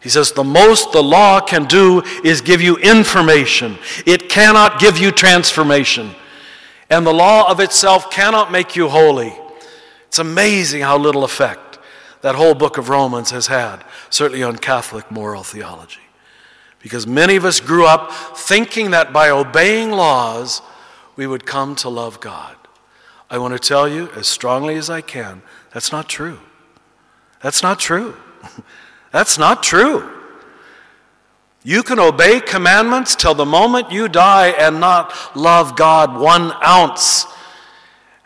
He 0.00 0.08
says, 0.08 0.32
The 0.32 0.44
most 0.44 0.92
the 0.92 1.02
law 1.02 1.40
can 1.40 1.64
do 1.64 2.02
is 2.24 2.40
give 2.40 2.60
you 2.60 2.76
information, 2.76 3.78
it 4.06 4.28
cannot 4.28 4.80
give 4.80 4.98
you 4.98 5.10
transformation. 5.10 6.14
And 6.88 7.06
the 7.06 7.14
law 7.14 7.48
of 7.48 7.60
itself 7.60 8.10
cannot 8.10 8.50
make 8.50 8.74
you 8.74 8.88
holy. 8.88 9.32
It's 10.08 10.18
amazing 10.18 10.82
how 10.82 10.98
little 10.98 11.22
effect 11.22 11.78
that 12.22 12.34
whole 12.34 12.54
book 12.54 12.78
of 12.78 12.88
Romans 12.88 13.30
has 13.30 13.46
had, 13.46 13.84
certainly 14.10 14.42
on 14.42 14.56
Catholic 14.56 15.08
moral 15.08 15.44
theology. 15.44 16.00
Because 16.80 17.06
many 17.06 17.36
of 17.36 17.44
us 17.44 17.60
grew 17.60 17.86
up 17.86 18.12
thinking 18.36 18.90
that 18.90 19.12
by 19.12 19.30
obeying 19.30 19.92
laws, 19.92 20.62
we 21.14 21.28
would 21.28 21.46
come 21.46 21.76
to 21.76 21.88
love 21.88 22.18
God. 22.18 22.56
I 23.30 23.38
want 23.38 23.52
to 23.54 23.60
tell 23.60 23.88
you 23.88 24.10
as 24.16 24.26
strongly 24.26 24.74
as 24.74 24.90
I 24.90 25.00
can 25.00 25.42
that's 25.72 25.92
not 25.92 26.08
true. 26.08 26.40
That's 27.42 27.62
not 27.62 27.78
true. 27.78 28.16
that's 29.12 29.38
not 29.38 29.62
true. 29.62 30.08
You 31.62 31.82
can 31.82 31.98
obey 31.98 32.40
commandments 32.40 33.14
till 33.14 33.34
the 33.34 33.44
moment 33.44 33.92
you 33.92 34.08
die 34.08 34.48
and 34.48 34.80
not 34.80 35.36
love 35.36 35.76
God 35.76 36.18
one 36.18 36.52
ounce 36.64 37.26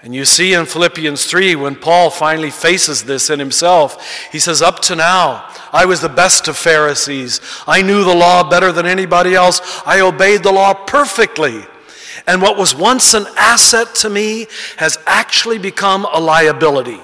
and 0.05 0.15
you 0.15 0.27
see 0.27 0.53
in 0.53 0.67
Philippians 0.67 1.25
3, 1.25 1.57
when 1.57 1.77
Paul 1.77 2.11
finally 2.11 2.51
faces 2.51 3.05
this 3.05 3.31
in 3.31 3.39
himself, 3.39 4.29
he 4.31 4.39
says, 4.39 4.61
Up 4.61 4.81
to 4.81 4.95
now, 4.95 5.51
I 5.73 5.87
was 5.87 6.03
the 6.03 6.11
best 6.11 6.47
of 6.47 6.59
Pharisees. 6.59 7.41
I 7.67 7.81
knew 7.81 8.05
the 8.05 8.15
law 8.15 8.47
better 8.47 8.71
than 8.71 8.85
anybody 8.85 9.35
else. 9.35 9.63
I 9.87 10.03
obeyed 10.03 10.43
the 10.43 10.53
law 10.53 10.75
perfectly. 10.75 11.65
And 12.27 12.43
what 12.43 12.59
was 12.59 12.75
once 12.75 13.15
an 13.15 13.25
asset 13.39 13.95
to 13.97 14.11
me 14.11 14.47
has 14.77 14.99
actually 15.07 15.57
become 15.57 16.07
a 16.13 16.21
liability. 16.21 17.01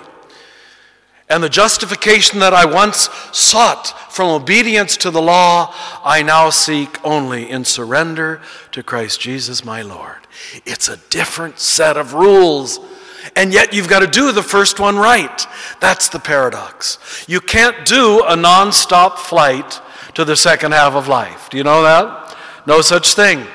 And 1.30 1.42
the 1.42 1.48
justification 1.48 2.40
that 2.40 2.52
I 2.52 2.64
once 2.64 3.08
sought 3.32 4.12
from 4.12 4.28
obedience 4.28 4.96
to 4.98 5.12
the 5.12 5.22
law, 5.22 5.72
I 6.04 6.22
now 6.22 6.50
seek 6.50 7.02
only 7.04 7.48
in 7.48 7.64
surrender 7.64 8.40
to 8.72 8.82
Christ 8.82 9.20
Jesus 9.20 9.64
my 9.64 9.80
Lord. 9.80 10.18
It's 10.66 10.88
a 10.88 10.98
different 11.08 11.60
set 11.60 11.96
of 11.96 12.14
rules. 12.14 12.80
And 13.36 13.52
yet 13.52 13.72
you've 13.72 13.88
got 13.88 14.00
to 14.00 14.08
do 14.08 14.32
the 14.32 14.42
first 14.42 14.80
one 14.80 14.96
right. 14.96 15.46
That's 15.80 16.08
the 16.08 16.18
paradox. 16.18 16.98
You 17.28 17.40
can't 17.40 17.86
do 17.86 18.24
a 18.26 18.34
non-stop 18.34 19.18
flight 19.18 19.80
to 20.14 20.24
the 20.24 20.36
second 20.36 20.72
half 20.72 20.94
of 20.94 21.06
life. 21.06 21.48
Do 21.48 21.56
you 21.56 21.64
know 21.64 21.82
that? 21.82 22.36
No 22.66 22.80
such 22.80 23.14
thing. 23.14 23.46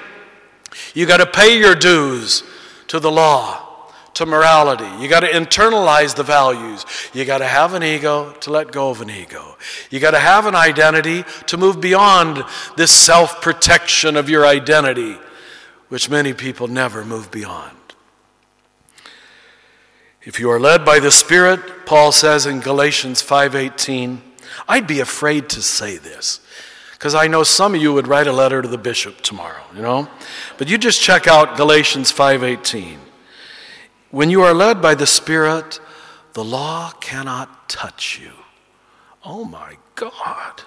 You 0.94 1.06
got 1.06 1.18
to 1.18 1.26
pay 1.26 1.60
your 1.60 1.76
dues 1.76 2.44
to 2.88 3.00
the 3.00 3.12
law, 3.12 3.75
to 4.16 4.26
morality. 4.26 4.88
You 5.02 5.08
got 5.08 5.22
to 5.22 5.28
internalize 5.28 6.16
the 6.16 6.24
values. 6.24 6.86
You 7.14 7.24
got 7.26 7.38
to 7.38 7.48
have 7.48 7.74
an 7.74 7.84
ego 7.84 8.34
to 8.42 8.52
let 8.52 8.72
go 8.72 8.90
of 8.90 9.02
an 9.02 9.10
ego. 9.10 9.58
You 9.90 10.00
got 10.00 10.12
to 10.12 10.20
have 10.20 10.46
an 10.46 10.56
identity 10.56 11.24
to 11.48 11.58
move 11.58 11.80
beyond 11.80 12.44
this 12.76 12.92
self 12.92 13.42
protection 13.42 14.18
of 14.18 14.30
your 14.30 14.46
identity 14.46 15.18
which 15.90 16.10
many 16.10 16.34
people 16.34 16.68
never 16.68 17.06
move 17.06 17.32
beyond. 17.32 17.78
If 20.24 20.40
you 20.40 20.50
are 20.50 20.60
led 20.60 20.84
by 20.84 21.00
the 21.00 21.12
Spirit, 21.12 21.86
Paul 21.86 22.12
says 22.12 22.46
in 22.46 22.60
Galatians 22.60 23.22
5:18, 23.22 24.22
I'd 24.68 24.88
be 24.88 25.00
afraid 25.00 25.50
to 25.50 25.62
say 25.62 25.98
this 25.98 26.40
because 26.94 27.14
I 27.14 27.28
know 27.28 27.44
some 27.44 27.76
of 27.76 27.82
you 27.82 27.94
would 27.94 28.08
write 28.08 28.26
a 28.26 28.32
letter 28.32 28.62
to 28.62 28.68
the 28.68 28.78
bishop 28.78 29.22
tomorrow, 29.22 29.62
you 29.76 29.82
know? 29.82 30.10
But 30.58 30.70
you 30.70 30.78
just 30.78 31.02
check 31.02 31.28
out 31.28 31.58
Galatians 31.58 32.12
5:18. 32.12 33.05
When 34.16 34.30
you 34.30 34.44
are 34.44 34.54
led 34.54 34.82
by 34.82 34.96
the 34.96 35.06
Spirit, 35.06 35.82
the 36.32 36.44
law 36.44 36.92
cannot 37.02 37.68
touch 37.68 38.18
you. 38.18 38.32
Oh 39.26 39.44
my 39.44 39.76
God. 39.96 40.62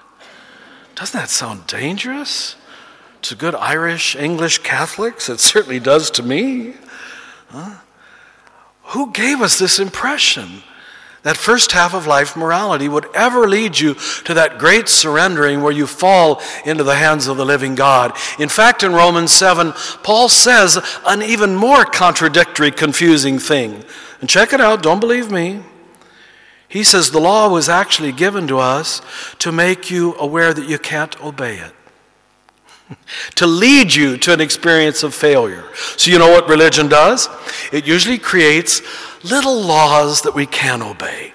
Doesn't 0.95 1.19
that 1.19 1.31
sound 1.31 1.67
dangerous? 1.67 2.57
to 3.23 3.35
good 3.35 3.55
Irish, 3.55 4.15
English 4.17 4.59
Catholics. 4.59 5.31
It 5.31 5.41
certainly 5.41 5.81
does 5.81 6.11
to 6.13 6.23
me. 6.23 6.75
Huh? 7.49 7.77
Who 8.93 9.13
gave 9.13 9.41
us 9.41 9.59
this 9.59 9.79
impression 9.79 10.63
that 11.29 11.37
first 11.37 11.73
half 11.73 11.95
of 11.95 12.07
life 12.07 12.37
morality 12.37 12.89
would 12.89 13.07
ever 13.15 13.47
lead 13.47 13.79
you 13.79 13.95
to 14.25 14.35
that 14.35 14.59
great 14.59 14.89
surrendering 14.89 15.63
where 15.63 15.73
you 15.73 15.87
fall 15.87 16.41
into 16.65 16.83
the 16.83 16.95
hands 16.95 17.27
of 17.27 17.37
the 17.37 17.45
living 17.45 17.75
God? 17.75 18.17
In 18.39 18.49
fact, 18.49 18.83
in 18.83 18.93
Romans 18.93 19.31
7, 19.33 19.73
Paul 20.03 20.29
says 20.29 20.79
an 21.07 21.23
even 21.23 21.55
more 21.55 21.85
contradictory, 21.85 22.71
confusing 22.71 23.39
thing. 23.39 23.85
And 24.21 24.29
check 24.29 24.53
it 24.53 24.61
out, 24.61 24.83
don't 24.83 25.01
believe 25.01 25.31
me. 25.31 25.63
He 26.69 26.83
says 26.83 27.11
the 27.11 27.21
law 27.21 27.49
was 27.49 27.69
actually 27.69 28.13
given 28.13 28.47
to 28.49 28.59
us 28.59 29.01
to 29.39 29.53
make 29.53 29.91
you 29.91 30.15
aware 30.17 30.53
that 30.53 30.69
you 30.69 30.79
can't 30.79 31.19
obey 31.23 31.59
it 31.59 31.73
to 33.37 33.47
lead 33.47 33.95
you 33.95 34.17
to 34.19 34.33
an 34.33 34.41
experience 34.41 35.03
of 35.03 35.15
failure. 35.15 35.65
So, 35.97 36.11
you 36.11 36.19
know 36.19 36.31
what 36.31 36.49
religion 36.49 36.89
does? 36.89 37.29
It 37.73 37.87
usually 37.87 38.19
creates 38.19 38.83
little 39.25 39.61
laws 39.61 40.23
that 40.23 40.35
we 40.35 40.47
can 40.47 40.83
obey. 40.83 41.33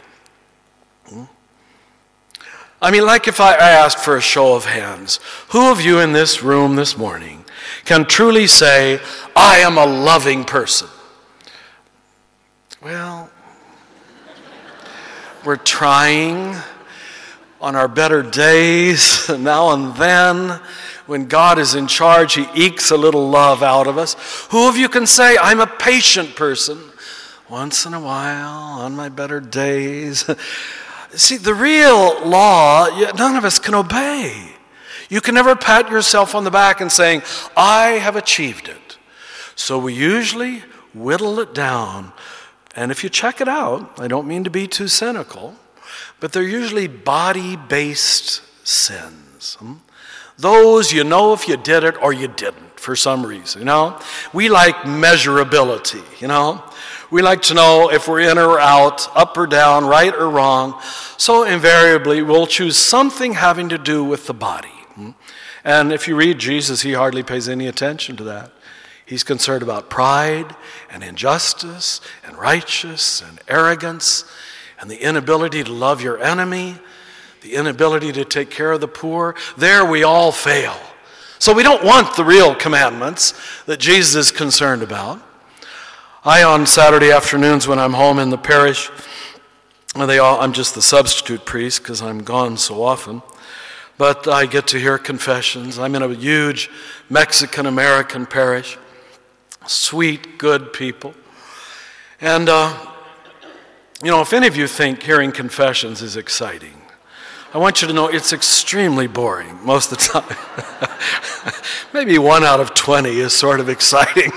Hmm? 1.08 1.24
I 2.82 2.92
mean, 2.92 3.06
like 3.06 3.28
if 3.28 3.40
I 3.40 3.54
asked 3.54 4.00
for 4.00 4.18
a 4.18 4.22
show 4.22 4.56
of 4.56 4.66
hands, 4.66 5.20
who 5.50 5.72
of 5.72 5.82
you 5.82 6.00
in 6.00 6.14
this 6.14 6.44
room 6.44 6.76
this 6.76 6.98
morning 6.98 7.46
can 7.86 8.06
truly 8.06 8.48
say, 8.48 9.00
I 9.36 9.60
am 9.60 9.78
a 9.78 9.86
loving 9.86 10.44
person? 10.44 10.88
Well, 12.82 13.30
we're 15.46 15.56
trying 15.58 16.56
on 17.62 17.78
our 17.78 17.88
better 17.88 18.22
days 18.22 19.30
now 19.40 19.72
and 19.72 19.96
then 19.96 20.60
when 21.06 21.28
God 21.28 21.60
is 21.60 21.76
in 21.76 21.88
charge, 21.88 22.36
He 22.36 22.48
ekes 22.54 22.92
a 22.92 22.98
little 22.98 23.30
love 23.30 23.62
out 23.64 23.88
of 23.88 23.98
us. 23.98 24.16
Who 24.52 24.68
of 24.68 24.78
you 24.78 24.90
can 24.90 25.06
say, 25.06 25.38
I'm 25.38 25.60
a 25.60 25.68
patient 25.68 26.36
person? 26.36 26.80
Once 27.50 27.86
in 27.86 27.94
a 27.94 28.00
while, 28.00 28.80
on 28.80 28.96
my 28.96 29.10
better 29.10 29.40
days. 29.40 30.30
See, 31.16 31.38
the 31.38 31.54
real 31.54 32.28
law, 32.28 32.88
none 33.16 33.36
of 33.36 33.46
us 33.46 33.60
can 33.60 33.76
obey. 33.76 34.54
You 35.10 35.22
can 35.22 35.36
never 35.36 35.56
pat 35.56 35.92
yourself 35.92 36.34
on 36.34 36.44
the 36.44 36.52
back 36.52 36.82
and 36.82 36.92
saying, 36.92 37.22
I 37.56 38.00
have 38.02 38.16
achieved 38.16 38.68
it. 38.68 38.98
So 39.56 39.78
we 39.78 39.94
usually 39.94 40.64
whittle 40.94 41.40
it 41.40 41.54
down. 41.54 42.14
And 42.76 42.92
if 42.92 43.04
you 43.04 43.10
check 43.10 43.40
it 43.40 43.48
out, 43.48 44.00
I 44.00 44.08
don't 44.08 44.28
mean 44.28 44.44
to 44.46 44.50
be 44.50 44.68
too 44.68 44.88
cynical, 44.88 45.56
but 46.20 46.32
they're 46.32 46.42
usually 46.42 46.88
body 46.88 47.56
based 47.56 48.42
sins. 48.66 49.56
Hmm? 49.56 49.74
Those 50.38 50.92
you 50.92 51.04
know 51.04 51.34
if 51.34 51.48
you 51.48 51.58
did 51.58 51.84
it 51.84 52.02
or 52.02 52.12
you 52.14 52.28
didn't 52.28 52.80
for 52.80 52.96
some 52.96 53.26
reason, 53.26 53.62
you 53.62 53.66
know? 53.66 53.98
We 54.34 54.50
like 54.50 54.76
measurability, 54.76 56.04
you 56.22 56.28
know? 56.28 56.64
We 57.10 57.22
like 57.22 57.42
to 57.44 57.54
know 57.54 57.90
if 57.92 58.08
we're 58.08 58.20
in 58.20 58.38
or 58.38 58.60
out, 58.60 59.08
up 59.16 59.38
or 59.38 59.48
down, 59.48 59.86
right 59.86 60.14
or 60.14 60.30
wrong. 60.30 60.80
So 61.18 61.44
invariably, 61.44 62.22
we'll 62.22 62.48
choose 62.48 62.76
something 62.76 63.34
having 63.34 63.70
to 63.70 63.78
do 63.78 64.04
with 64.04 64.28
the 64.28 64.34
body. 64.34 64.68
Hmm? 64.96 65.12
And 65.64 65.94
if 65.94 66.08
you 66.08 66.16
read 66.16 66.40
Jesus, 66.40 66.82
he 66.82 66.94
hardly 66.94 67.24
pays 67.24 67.48
any 67.48 67.68
attention 67.68 68.18
to 68.18 68.24
that. 68.26 68.52
He's 69.06 69.24
concerned 69.24 69.64
about 69.64 69.90
pride 69.90 70.56
and 70.90 71.04
injustice 71.04 72.02
and 72.26 72.38
righteous 72.38 73.22
and 73.22 73.40
arrogance 73.48 74.26
and 74.80 74.90
the 74.90 75.02
inability 75.02 75.64
to 75.64 75.72
love 75.72 76.02
your 76.02 76.22
enemy, 76.22 76.78
the 77.44 77.54
inability 77.54 78.12
to 78.14 78.26
take 78.26 78.50
care 78.50 78.72
of 78.72 78.82
the 78.82 78.88
poor. 78.88 79.36
There 79.58 79.86
we 79.86 80.04
all 80.04 80.32
fail. 80.32 80.76
So 81.40 81.54
we 81.54 81.62
don't 81.62 81.84
want 81.84 82.16
the 82.16 82.24
real 82.24 82.56
commandments 82.56 83.34
that 83.66 83.80
Jesus 83.80 84.16
is 84.16 84.32
concerned 84.32 84.82
about. 84.82 85.22
I, 86.24 86.42
on 86.44 86.66
Saturday 86.66 87.12
afternoons 87.12 87.68
when 87.68 87.80
I'm 87.80 87.92
home 87.92 88.18
in 88.18 88.30
the 88.30 88.38
parish, 88.38 88.90
they 89.94 90.20
all, 90.20 90.40
I'm 90.40 90.54
just 90.54 90.74
the 90.74 90.82
substitute 90.82 91.44
priest 91.44 91.84
because 91.84 92.02
I'm 92.02 92.24
gone 92.24 92.56
so 92.56 92.82
often. 92.82 93.22
But 93.98 94.26
I 94.28 94.46
get 94.46 94.68
to 94.68 94.80
hear 94.80 94.98
confessions. 94.98 95.78
I'm 95.78 95.96
in 95.96 96.02
a 96.02 96.14
huge 96.14 96.70
Mexican 97.10 97.66
American 97.66 98.26
parish. 98.26 98.78
Sweet, 99.68 100.38
good 100.38 100.72
people. 100.72 101.14
And, 102.22 102.48
uh, 102.48 102.74
you 104.02 104.12
know, 104.12 104.22
if 104.22 104.32
any 104.32 104.48
of 104.48 104.56
you 104.56 104.66
think 104.66 105.04
hearing 105.04 105.34
confessions 105.34 106.02
is 106.02 106.16
exciting, 106.16 106.83
I 107.54 107.60
want 107.60 107.84
you 107.84 107.88
to 107.88 107.94
know 107.94 108.08
it's 108.08 108.34
extremely 108.34 109.06
boring 109.06 109.64
most 109.64 109.92
of 109.92 110.00
the 110.00 110.06
time. 110.06 111.54
Maybe 111.94 112.18
one 112.18 112.44
out 112.44 112.60
of 112.60 112.74
20 112.74 113.12
is 113.12 113.32
sort 113.32 113.60
of 113.60 113.70
exciting. 113.70 114.32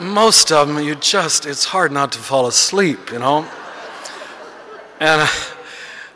Most 0.00 0.50
of 0.50 0.66
them, 0.66 0.84
you 0.84 0.96
just, 0.96 1.46
it's 1.46 1.66
hard 1.66 1.92
not 1.92 2.10
to 2.12 2.18
fall 2.18 2.48
asleep, 2.48 3.12
you 3.12 3.20
know? 3.20 3.48
And 4.98 5.22
uh, 5.22 5.28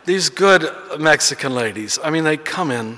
these 0.03 0.27
good 0.27 0.69
Mexican 0.99 1.55
ladies, 1.55 1.97
I 2.03 2.09
mean, 2.09 2.25
they 2.25 2.35
come 2.35 2.69
in, 2.69 2.97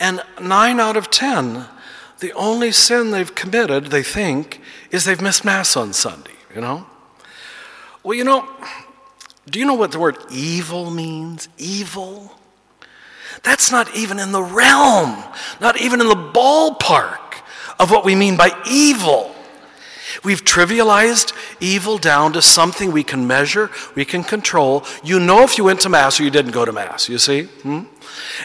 and 0.00 0.24
nine 0.40 0.80
out 0.80 0.96
of 0.96 1.08
ten, 1.08 1.66
the 2.18 2.32
only 2.32 2.72
sin 2.72 3.12
they've 3.12 3.32
committed, 3.32 3.86
they 3.86 4.02
think, 4.02 4.60
is 4.90 5.04
they've 5.04 5.22
missed 5.22 5.44
Mass 5.44 5.76
on 5.76 5.92
Sunday, 5.92 6.32
you 6.52 6.60
know? 6.60 6.84
Well, 8.02 8.14
you 8.14 8.24
know, 8.24 8.48
do 9.50 9.58
you 9.58 9.64
know 9.64 9.74
what 9.74 9.92
the 9.92 9.98
word 9.98 10.18
evil 10.30 10.90
means? 10.90 11.48
Evil? 11.58 12.32
That's 13.42 13.70
not 13.70 13.94
even 13.94 14.18
in 14.18 14.32
the 14.32 14.42
realm, 14.42 15.22
not 15.60 15.80
even 15.80 16.00
in 16.00 16.08
the 16.08 16.14
ballpark 16.14 17.40
of 17.78 17.90
what 17.90 18.04
we 18.04 18.14
mean 18.14 18.36
by 18.36 18.50
evil. 18.68 19.34
We've 20.24 20.42
trivialized 20.42 21.32
evil 21.60 21.98
down 21.98 22.32
to 22.32 22.42
something 22.42 22.90
we 22.90 23.04
can 23.04 23.26
measure, 23.26 23.70
we 23.94 24.04
can 24.04 24.24
control. 24.24 24.84
You 25.04 25.20
know 25.20 25.44
if 25.44 25.58
you 25.58 25.64
went 25.64 25.80
to 25.82 25.88
Mass 25.88 26.18
or 26.18 26.24
you 26.24 26.30
didn't 26.30 26.50
go 26.50 26.64
to 26.64 26.72
Mass, 26.72 27.08
you 27.08 27.18
see? 27.18 27.44
Hmm? 27.44 27.82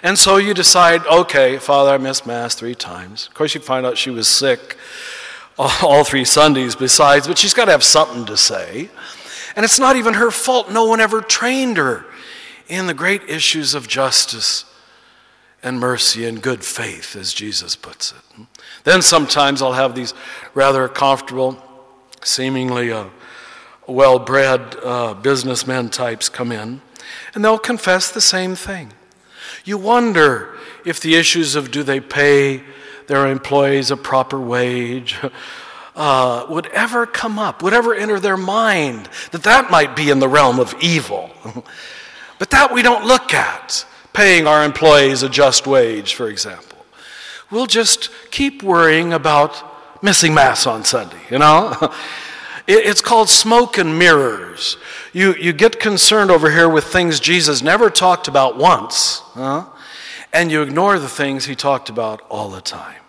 And 0.04 0.20
so 0.20 0.38
you 0.38 0.54
decide, 0.54 1.06
okay, 1.08 1.58
Father, 1.58 1.92
I 1.92 1.98
missed 1.98 2.28
Mass 2.28 2.54
three 2.54 2.76
times. 2.76 3.28
Of 3.28 3.34
course, 3.34 3.56
you 3.56 3.62
find 3.62 3.86
out 3.86 3.98
she 3.98 4.12
was 4.12 4.28
sick 4.28 4.78
all 5.58 6.04
three 6.04 6.26
Sundays 6.26 6.76
besides, 6.76 7.28
but 7.28 7.38
she's 7.38 7.54
got 7.54 7.66
to 7.66 7.72
have 7.72 7.84
something 7.84 8.26
to 8.26 8.38
say. 8.38 8.90
And 9.56 9.64
it's 9.64 9.80
not 9.80 9.96
even 9.96 10.16
her 10.16 10.32
fault. 10.32 10.72
No 10.72 10.86
one 10.86 11.00
ever 11.00 11.22
trained 11.22 11.78
her 11.78 12.06
in 12.68 12.88
the 12.88 12.94
great 12.94 13.24
issues 13.30 13.74
of 13.74 13.88
justice 13.88 14.66
and 15.62 15.80
mercy 15.80 16.26
and 16.26 16.42
good 16.42 16.64
faith, 16.64 17.16
as 17.16 17.34
Jesus 17.34 17.76
puts 17.76 18.12
it. 18.12 18.46
Then 18.84 19.02
sometimes 19.02 19.62
I'll 19.62 19.74
have 19.74 19.96
these 19.96 20.14
rather 20.54 20.88
comfortable, 20.90 21.58
seemingly 22.24 22.92
uh, 22.92 23.06
well 23.88 24.20
bred 24.20 24.76
uh, 24.84 25.14
businessmen 25.14 25.90
types 25.90 26.28
come 26.28 26.52
in, 26.52 26.82
and 27.34 27.44
they'll 27.44 27.58
confess 27.58 28.12
the 28.12 28.22
same 28.22 28.56
thing. 28.56 28.92
You 29.64 29.78
wonder 29.78 30.58
if 30.86 31.00
the 31.00 31.16
issues 31.16 31.56
of 31.56 31.72
do 31.72 31.84
they 31.84 32.02
pay 32.02 32.64
their 33.08 33.28
employees 33.28 33.92
a 33.92 33.98
proper 33.98 34.40
wage 34.40 35.18
uh, 35.96 36.46
would 36.50 36.68
ever 36.68 37.06
come 37.06 37.38
up, 37.38 37.62
would 37.62 37.74
ever 37.74 37.94
enter 37.94 38.20
their 38.20 38.38
mind 38.38 39.10
that 39.32 39.44
that 39.44 39.70
might 39.70 39.96
be 39.96 40.10
in 40.10 40.20
the 40.20 40.28
realm 40.28 40.60
of 40.60 40.76
evil. 40.82 41.32
but 42.40 42.50
that 42.50 42.74
we 42.74 42.82
don't 42.82 43.06
look 43.06 43.34
at, 43.34 43.86
paying 44.14 44.48
our 44.48 44.64
employees 44.64 45.24
a 45.24 45.30
just 45.30 45.66
wage, 45.68 46.14
for 46.14 46.28
example 46.28 46.74
we'll 47.54 47.68
just 47.68 48.10
keep 48.32 48.64
worrying 48.64 49.14
about 49.14 50.04
missing 50.04 50.34
Mass 50.34 50.66
on 50.66 50.84
Sunday, 50.84 51.22
you 51.30 51.40
know? 51.40 51.94
It's 52.66 53.02
called 53.02 53.28
smoke 53.28 53.78
and 53.78 54.00
mirrors. 54.00 54.78
You, 55.12 55.36
you 55.36 55.52
get 55.52 55.82
concerned 55.82 56.32
over 56.32 56.50
here 56.50 56.70
with 56.70 56.86
things 56.86 57.20
Jesus 57.20 57.62
never 57.62 57.90
talked 57.90 58.30
about 58.30 58.58
once, 58.58 59.20
huh? 59.34 59.66
and 60.32 60.50
you 60.50 60.62
ignore 60.62 60.98
the 60.98 61.10
things 61.10 61.44
he 61.44 61.56
talked 61.56 61.90
about 61.90 62.22
all 62.30 62.50
the 62.50 62.62
time. 62.62 63.03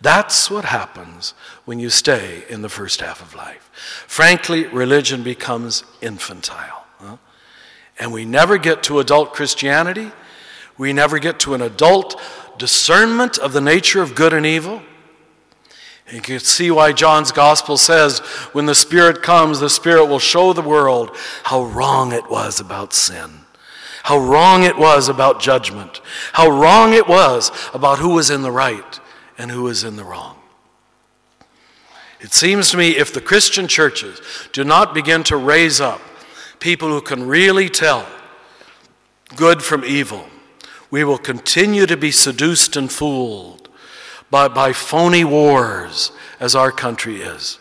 That's 0.00 0.50
what 0.50 0.64
happens 0.64 1.34
when 1.66 1.78
you 1.78 1.90
stay 1.90 2.44
in 2.48 2.62
the 2.62 2.68
first 2.68 3.00
half 3.00 3.20
of 3.20 3.34
life. 3.34 3.70
Frankly, 4.06 4.66
religion 4.66 5.22
becomes 5.22 5.84
infantile. 6.00 6.86
Huh? 6.98 7.16
And 7.98 8.12
we 8.12 8.24
never 8.24 8.56
get 8.56 8.82
to 8.84 8.98
adult 8.98 9.34
Christianity. 9.34 10.10
We 10.78 10.94
never 10.94 11.18
get 11.18 11.38
to 11.40 11.52
an 11.54 11.60
adult 11.60 12.18
discernment 12.56 13.38
of 13.38 13.52
the 13.52 13.60
nature 13.60 14.00
of 14.00 14.14
good 14.14 14.32
and 14.32 14.46
evil. 14.46 14.80
You 16.10 16.22
can 16.22 16.40
see 16.40 16.70
why 16.70 16.92
John's 16.92 17.30
gospel 17.30 17.76
says 17.76 18.18
when 18.52 18.66
the 18.66 18.74
Spirit 18.74 19.22
comes, 19.22 19.60
the 19.60 19.70
Spirit 19.70 20.06
will 20.06 20.18
show 20.18 20.52
the 20.52 20.62
world 20.62 21.14
how 21.44 21.64
wrong 21.64 22.12
it 22.12 22.28
was 22.28 22.58
about 22.58 22.94
sin, 22.94 23.30
how 24.02 24.18
wrong 24.18 24.64
it 24.64 24.76
was 24.76 25.08
about 25.08 25.40
judgment, 25.40 26.00
how 26.32 26.48
wrong 26.48 26.94
it 26.94 27.06
was 27.06 27.52
about 27.74 27.98
who 27.98 28.14
was 28.14 28.30
in 28.30 28.42
the 28.42 28.50
right 28.50 28.98
and 29.40 29.50
who 29.50 29.68
is 29.68 29.84
in 29.84 29.96
the 29.96 30.04
wrong. 30.04 30.36
It 32.20 32.34
seems 32.34 32.70
to 32.70 32.76
me 32.76 32.90
if 32.90 33.14
the 33.14 33.22
Christian 33.22 33.66
churches 33.66 34.20
do 34.52 34.64
not 34.64 34.92
begin 34.92 35.24
to 35.24 35.36
raise 35.38 35.80
up 35.80 36.02
people 36.58 36.88
who 36.88 37.00
can 37.00 37.26
really 37.26 37.70
tell 37.70 38.06
good 39.36 39.62
from 39.62 39.82
evil, 39.82 40.26
we 40.90 41.04
will 41.04 41.16
continue 41.16 41.86
to 41.86 41.96
be 41.96 42.10
seduced 42.10 42.76
and 42.76 42.92
fooled 42.92 43.70
by, 44.30 44.46
by 44.46 44.74
phony 44.74 45.24
wars 45.24 46.12
as 46.38 46.54
our 46.54 46.70
country 46.70 47.22
is. 47.22 47.58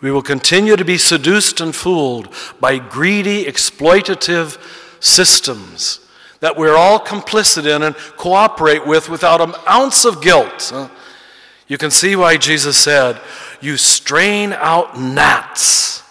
We 0.00 0.10
will 0.10 0.22
continue 0.22 0.76
to 0.76 0.84
be 0.86 0.96
seduced 0.96 1.60
and 1.60 1.76
fooled 1.76 2.32
by 2.60 2.78
greedy, 2.78 3.44
exploitative 3.44 4.58
systems 5.00 6.00
that 6.40 6.56
we're 6.56 6.76
all 6.76 7.00
complicit 7.00 7.66
in 7.66 7.82
and 7.82 7.96
cooperate 8.16 8.86
with 8.86 9.08
without 9.08 9.40
an 9.40 9.54
ounce 9.68 10.04
of 10.04 10.22
guilt. 10.22 10.72
You 11.66 11.78
can 11.78 11.90
see 11.90 12.16
why 12.16 12.36
Jesus 12.36 12.76
said, 12.76 13.20
You 13.60 13.76
strain 13.76 14.52
out 14.52 14.98
gnats 14.98 16.02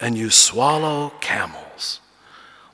and 0.00 0.16
you 0.16 0.30
swallow 0.30 1.12
camels. 1.20 2.00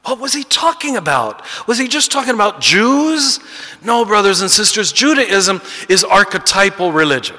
What 0.05 0.19
was 0.19 0.33
he 0.33 0.43
talking 0.43 0.97
about? 0.97 1.43
Was 1.69 1.79
he 1.79 1.87
just 1.87 2.11
talking 2.11 2.35
about 2.35 2.61
Jews? 2.61 3.39
No, 3.85 4.05
brothers 4.05 4.41
and 4.41 4.51
sisters, 4.51 4.93
Judaism 4.93 5.61
is 5.89 6.03
archetypal 6.03 6.93
religion. 6.93 7.37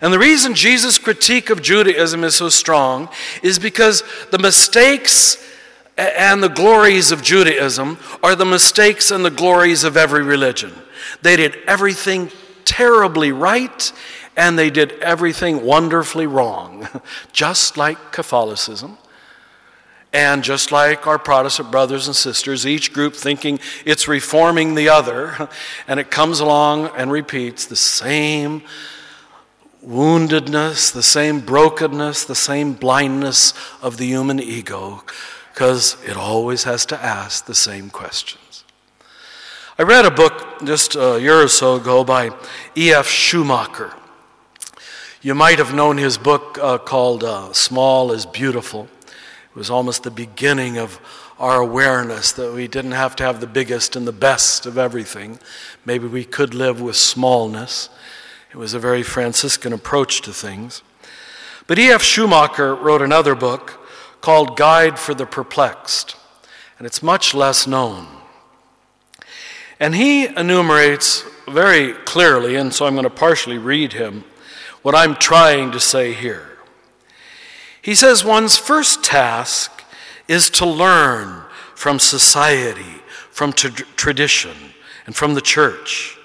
And 0.00 0.12
the 0.12 0.18
reason 0.18 0.54
Jesus' 0.54 0.98
critique 0.98 1.50
of 1.50 1.62
Judaism 1.62 2.24
is 2.24 2.34
so 2.34 2.48
strong 2.48 3.08
is 3.42 3.58
because 3.58 4.02
the 4.30 4.38
mistakes 4.38 5.36
and 5.96 6.42
the 6.42 6.48
glories 6.48 7.12
of 7.12 7.22
Judaism 7.22 7.98
are 8.22 8.34
the 8.34 8.44
mistakes 8.44 9.10
and 9.10 9.24
the 9.24 9.30
glories 9.30 9.84
of 9.84 9.96
every 9.96 10.22
religion. 10.22 10.72
They 11.22 11.36
did 11.36 11.56
everything 11.66 12.30
terribly 12.64 13.32
right 13.32 13.92
and 14.36 14.58
they 14.58 14.70
did 14.70 14.92
everything 15.00 15.64
wonderfully 15.64 16.26
wrong, 16.26 16.88
just 17.32 17.76
like 17.76 18.12
Catholicism 18.12 18.96
and 20.12 20.44
just 20.44 20.70
like 20.72 21.06
our 21.06 21.18
Protestant 21.18 21.70
brothers 21.70 22.06
and 22.06 22.14
sisters, 22.14 22.66
each 22.66 22.92
group 22.92 23.14
thinking 23.14 23.58
it's 23.84 24.06
reforming 24.06 24.74
the 24.74 24.88
other, 24.88 25.48
and 25.88 25.98
it 25.98 26.10
comes 26.10 26.40
along 26.40 26.90
and 26.96 27.10
repeats 27.10 27.64
the 27.66 27.76
same 27.76 28.62
woundedness, 29.84 30.92
the 30.92 31.02
same 31.02 31.40
brokenness, 31.40 32.24
the 32.24 32.34
same 32.34 32.74
blindness 32.74 33.54
of 33.80 33.96
the 33.96 34.06
human 34.06 34.38
ego, 34.38 35.02
because 35.52 35.96
it 36.06 36.16
always 36.16 36.64
has 36.64 36.86
to 36.86 36.98
ask 36.98 37.44
the 37.44 37.54
same 37.54 37.90
questions. 37.90 38.64
I 39.78 39.82
read 39.82 40.06
a 40.06 40.10
book 40.10 40.64
just 40.64 40.96
a 40.96 41.20
year 41.20 41.42
or 41.42 41.48
so 41.48 41.76
ago 41.76 42.04
by 42.04 42.30
E.F. 42.76 43.06
Schumacher. 43.06 43.92
You 45.20 45.34
might 45.34 45.58
have 45.58 45.74
known 45.74 45.98
his 45.98 46.16
book 46.16 46.58
uh, 46.60 46.78
called 46.78 47.22
uh, 47.22 47.52
Small 47.52 48.12
is 48.12 48.24
Beautiful. 48.24 48.88
It 49.06 49.54
was 49.54 49.70
almost 49.70 50.04
the 50.04 50.10
beginning 50.10 50.78
of 50.78 51.00
our 51.38 51.60
awareness 51.60 52.32
that 52.32 52.54
we 52.54 52.66
didn't 52.66 52.92
have 52.92 53.14
to 53.16 53.24
have 53.24 53.40
the 53.40 53.46
biggest 53.46 53.94
and 53.94 54.06
the 54.06 54.12
best 54.12 54.64
of 54.64 54.78
everything. 54.78 55.38
Maybe 55.84 56.06
we 56.06 56.24
could 56.24 56.54
live 56.54 56.80
with 56.80 56.96
smallness. 56.96 57.90
It 58.50 58.56
was 58.56 58.72
a 58.72 58.78
very 58.78 59.02
Franciscan 59.02 59.72
approach 59.72 60.22
to 60.22 60.32
things. 60.32 60.82
But 61.66 61.78
E.F. 61.78 62.02
Schumacher 62.02 62.74
wrote 62.74 63.02
another 63.02 63.34
book 63.34 63.81
called 64.22 64.56
Guide 64.56 64.98
for 64.98 65.12
the 65.12 65.26
Perplexed, 65.26 66.16
and 66.78 66.86
it's 66.86 67.02
much 67.02 67.34
less 67.34 67.66
known. 67.66 68.06
And 69.78 69.94
he 69.94 70.26
enumerates 70.26 71.24
very 71.48 71.92
clearly, 71.92 72.54
and 72.54 72.72
so 72.72 72.86
I'm 72.86 72.94
going 72.94 73.04
to 73.04 73.10
partially 73.10 73.58
read 73.58 73.92
him, 73.92 74.24
what 74.82 74.94
I'm 74.94 75.16
trying 75.16 75.72
to 75.72 75.80
say 75.80 76.12
here. 76.14 76.48
He 77.82 77.94
says 77.94 78.24
one's 78.24 78.56
first 78.56 79.04
task 79.04 79.82
is 80.28 80.48
to 80.50 80.66
learn 80.66 81.42
from 81.74 81.98
society, 81.98 83.02
from 83.30 83.52
t- 83.52 83.70
tradition, 83.70 84.56
and 85.04 85.16
from 85.16 85.34
the 85.34 85.40
church, 85.40 86.16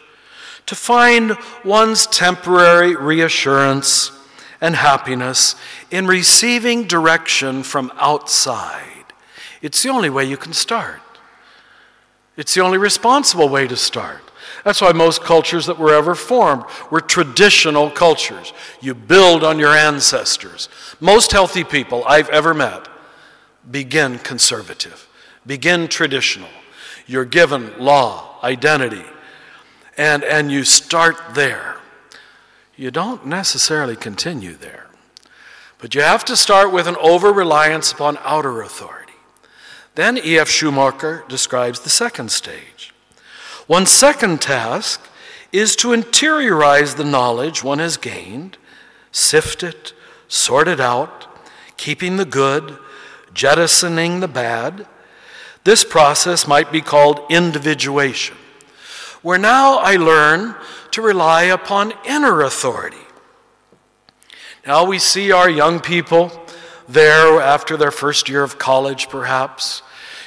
to 0.67 0.75
find 0.75 1.35
one's 1.65 2.05
temporary 2.05 2.95
reassurance 2.95 4.11
and 4.61 4.75
happiness 4.75 5.55
in 5.91 6.07
receiving 6.07 6.85
direction 6.85 7.63
from 7.63 7.91
outside. 7.97 9.05
It's 9.61 9.81
the 9.83 9.89
only 9.89 10.09
way 10.09 10.25
you 10.25 10.37
can 10.37 10.53
start. 10.53 11.01
It's 12.35 12.53
the 12.53 12.61
only 12.61 12.77
responsible 12.77 13.49
way 13.49 13.67
to 13.67 13.75
start. 13.75 14.21
That's 14.63 14.81
why 14.81 14.91
most 14.91 15.23
cultures 15.23 15.65
that 15.67 15.79
were 15.79 15.93
ever 15.93 16.13
formed 16.13 16.65
were 16.91 17.01
traditional 17.01 17.89
cultures. 17.89 18.53
You 18.81 18.93
build 18.93 19.43
on 19.43 19.59
your 19.59 19.73
ancestors. 19.73 20.69
Most 20.99 21.31
healthy 21.31 21.63
people 21.63 22.03
I've 22.05 22.29
ever 22.29 22.53
met 22.53 22.87
begin 23.69 24.19
conservative, 24.19 25.07
begin 25.45 25.87
traditional. 25.87 26.49
You're 27.05 27.25
given 27.25 27.77
law, 27.79 28.39
identity, 28.43 29.05
and, 29.97 30.23
and 30.23 30.51
you 30.51 30.63
start 30.63 31.15
there. 31.33 31.76
You 32.77 32.91
don't 32.91 33.25
necessarily 33.25 33.95
continue 33.95 34.53
there. 34.53 34.85
But 35.79 35.95
you 35.95 36.01
have 36.01 36.23
to 36.25 36.37
start 36.37 36.71
with 36.71 36.87
an 36.87 36.95
over 36.97 37.33
reliance 37.33 37.91
upon 37.91 38.19
outer 38.23 38.61
authority. 38.61 39.13
Then 39.95 40.19
E.F. 40.23 40.47
Schumacher 40.47 41.25
describes 41.27 41.79
the 41.79 41.89
second 41.89 42.31
stage. 42.31 42.93
One's 43.67 43.89
second 43.89 44.41
task 44.41 45.01
is 45.51 45.75
to 45.77 45.87
interiorize 45.87 46.95
the 46.95 47.03
knowledge 47.03 47.63
one 47.63 47.79
has 47.79 47.97
gained, 47.97 48.57
sift 49.11 49.63
it, 49.63 49.93
sort 50.27 50.67
it 50.67 50.79
out, 50.79 51.25
keeping 51.77 52.17
the 52.17 52.25
good, 52.25 52.77
jettisoning 53.33 54.19
the 54.19 54.27
bad. 54.27 54.85
This 55.63 55.83
process 55.83 56.47
might 56.47 56.71
be 56.71 56.81
called 56.81 57.21
individuation, 57.29 58.37
where 59.23 59.39
now 59.39 59.79
I 59.79 59.95
learn 59.95 60.55
to 60.97 61.01
rely 61.03 61.43
upon 61.43 61.93
inner 62.07 62.41
authority. 62.41 62.97
Now 64.65 64.83
we 64.83 64.97
see 64.97 65.31
our 65.31 65.47
young 65.47 65.79
people 65.79 66.31
there 66.89 67.39
after 67.39 67.77
their 67.77 67.91
first 67.91 68.27
year 68.27 68.41
of 68.41 68.57
college, 68.57 69.07
perhaps, 69.07 69.83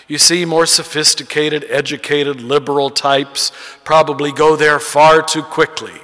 you 0.06 0.16
see, 0.16 0.44
more 0.44 0.66
sophisticated, 0.66 1.66
educated, 1.68 2.40
liberal 2.40 2.88
types 2.88 3.50
probably 3.82 4.30
go 4.30 4.54
there 4.54 4.78
far 4.78 5.22
too 5.22 5.42
quickly. 5.42 6.02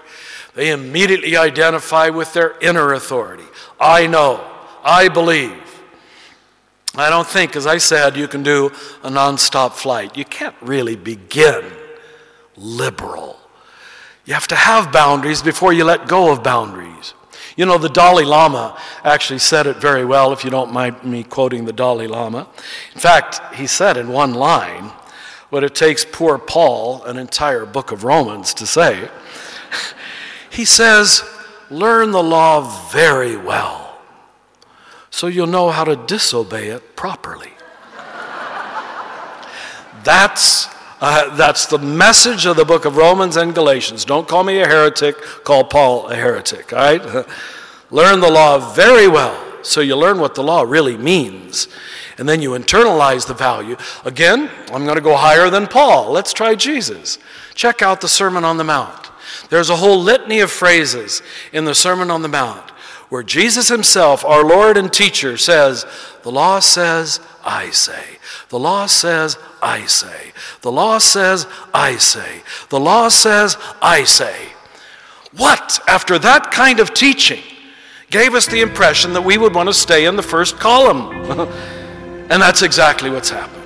They 0.57 0.73
immediately 0.73 1.37
identify 1.37 2.09
with 2.09 2.33
their 2.33 2.59
inner 2.59 2.93
authority. 2.93 3.47
I 3.79 4.09
know, 4.09 4.45
I 4.83 5.07
believe. 5.07 5.85
I 6.97 7.09
don't 7.09 7.29
think, 7.29 7.55
as 7.55 7.69
I 7.69 7.79
said, 7.79 8.17
you 8.17 8.27
can 8.27 8.43
do 8.43 8.73
a 9.05 9.11
nonstop 9.11 9.75
flight. 9.75 10.17
You 10.17 10.25
can't 10.25 10.57
really 10.61 10.97
begin 10.97 11.65
liberal. 12.57 13.39
You 14.27 14.35
have 14.35 14.49
to 14.49 14.57
have 14.57 14.93
boundaries 14.93 15.41
before 15.41 15.73
you 15.73 15.85
let 15.85 16.09
go 16.09 16.33
of 16.33 16.43
boundaries. 16.43 17.15
You 17.57 17.65
know, 17.65 17.79
the 17.79 17.89
Dalai 17.89 18.25
Lama 18.25 18.77
actually 19.05 19.39
said 19.39 19.67
it 19.67 19.77
very 19.77 20.05
well, 20.05 20.33
if 20.33 20.45
you 20.45 20.51
don't 20.51 20.73
mind 20.73 21.03
me 21.05 21.23
quoting 21.23 21.65
the 21.65 21.73
Dalai 21.73 22.09
Lama. 22.09 22.49
In 22.93 23.01
fact, 23.01 23.41
he 23.55 23.67
said 23.67 23.97
in 23.97 24.09
one 24.09 24.35
line 24.35 24.91
what 25.49 25.63
it 25.63 25.75
takes 25.75 26.05
poor 26.05 26.39
Paul 26.39 27.05
an 27.05 27.17
entire 27.17 27.65
book 27.65 27.93
of 27.93 28.03
Romans 28.03 28.53
to 28.55 28.67
say. 28.67 29.09
he 30.51 30.65
says, 30.65 31.23
Learn 31.71 32.11
the 32.11 32.23
law 32.23 32.91
very 32.91 33.37
well, 33.37 33.99
so 35.11 35.29
you'll 35.29 35.47
know 35.47 35.71
how 35.71 35.85
to 35.85 35.97
disobey 35.97 36.69
it 36.69 36.95
properly. 36.95 37.53
That's 40.05 40.69
uh, 41.01 41.35
that's 41.37 41.67
the 41.67 41.79
message 41.79 42.47
of 42.47 42.57
the 42.57 42.65
book 42.65 42.85
of 42.85 42.97
Romans 42.97 43.37
and 43.37 43.55
Galatians. 43.55 44.05
Don't 44.05 44.27
call 44.27 44.45
me 44.45 44.61
a 44.61 44.67
heretic, 44.67 45.17
call 45.45 45.65
Paul 45.65 46.09
a 46.09 46.17
heretic, 46.17 46.73
all 46.73 46.79
right? 46.79 47.27
learn 47.91 48.21
the 48.21 48.31
law 48.31 48.73
very 48.73 49.07
well 49.07 49.43
so 49.63 49.81
you 49.81 49.97
learn 49.97 50.19
what 50.19 50.35
the 50.35 50.43
law 50.43 50.63
really 50.63 50.97
means. 50.97 51.69
And 52.19 52.29
then 52.29 52.41
you 52.41 52.51
internalize 52.51 53.27
the 53.27 53.35
value. 53.35 53.77
Again, 54.05 54.49
I'm 54.73 54.85
going 54.85 54.97
to 54.97 55.03
go 55.03 55.17
higher 55.17 55.51
than 55.51 55.67
Paul. 55.67 56.13
Let's 56.13 56.33
try 56.33 56.55
Jesus. 56.55 57.19
Check 57.55 57.83
out 57.83 58.01
the 58.01 58.09
Sermon 58.09 58.45
on 58.45 58.57
the 58.57 58.65
Mount. 58.65 59.11
There's 59.51 59.71
a 59.71 59.77
whole 59.77 60.01
litany 60.01 60.41
of 60.41 60.51
phrases 60.51 61.21
in 61.53 61.67
the 61.67 61.75
Sermon 61.75 62.11
on 62.11 62.23
the 62.23 62.29
Mount 62.29 62.71
where 63.09 63.23
Jesus 63.23 63.69
himself, 63.69 64.25
our 64.25 64.45
Lord 64.45 64.77
and 64.77 64.93
teacher, 64.93 65.37
says, 65.37 65.87
The 66.23 66.31
law 66.31 66.59
says, 66.61 67.21
I 67.45 67.71
say. 67.71 68.19
The 68.49 68.59
law 68.59 68.87
says, 68.87 69.39
I 69.63 69.87
say. 69.87 70.33
The 70.63 70.73
law 70.73 70.99
says, 70.99 71.47
I 71.73 71.97
say. 71.97 72.43
The 72.69 72.81
law 72.81 73.09
says, 73.09 73.57
I 73.81 74.05
say. 74.05 74.37
What, 75.37 75.81
after 75.87 76.19
that 76.19 76.51
kind 76.51 76.81
of 76.81 76.95
teaching, 76.95 77.43
gave 78.11 78.35
us 78.35 78.47
the 78.47 78.61
impression 78.61 79.13
that 79.13 79.23
we 79.23 79.39
would 79.39 79.55
want 79.55 79.69
to 79.69 79.75
stay 79.75 80.07
in 80.07 80.17
the 80.17 80.23
first 80.23 80.59
column? 80.59 81.11
and 82.31 82.43
that's 82.43 82.63
exactly 82.63 83.11
what's 83.11 83.31
happened. 83.31 83.66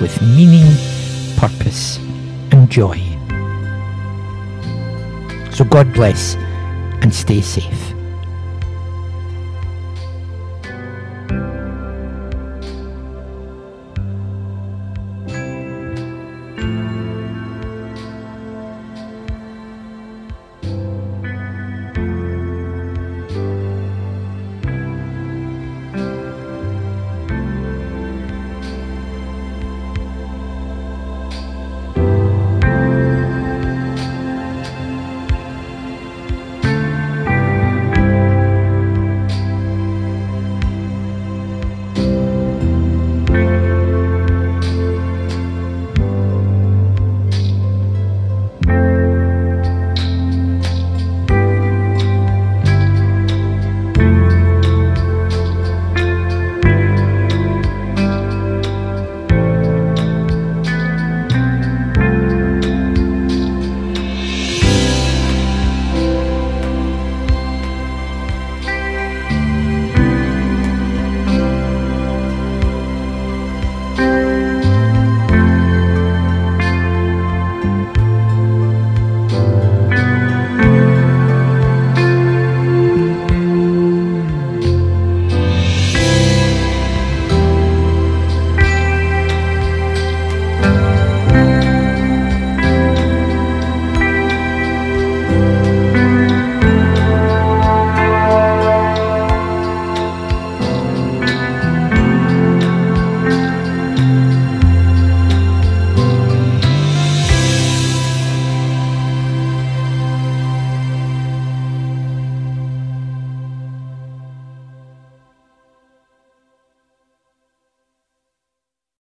with 0.00 0.20
meaning, 0.22 0.66
purpose, 1.36 1.98
and 2.52 2.70
joy. 2.70 2.98
So 5.52 5.64
God 5.64 5.92
bless 5.92 6.36
and 7.02 7.14
stay 7.14 7.40
safe. 7.40 7.89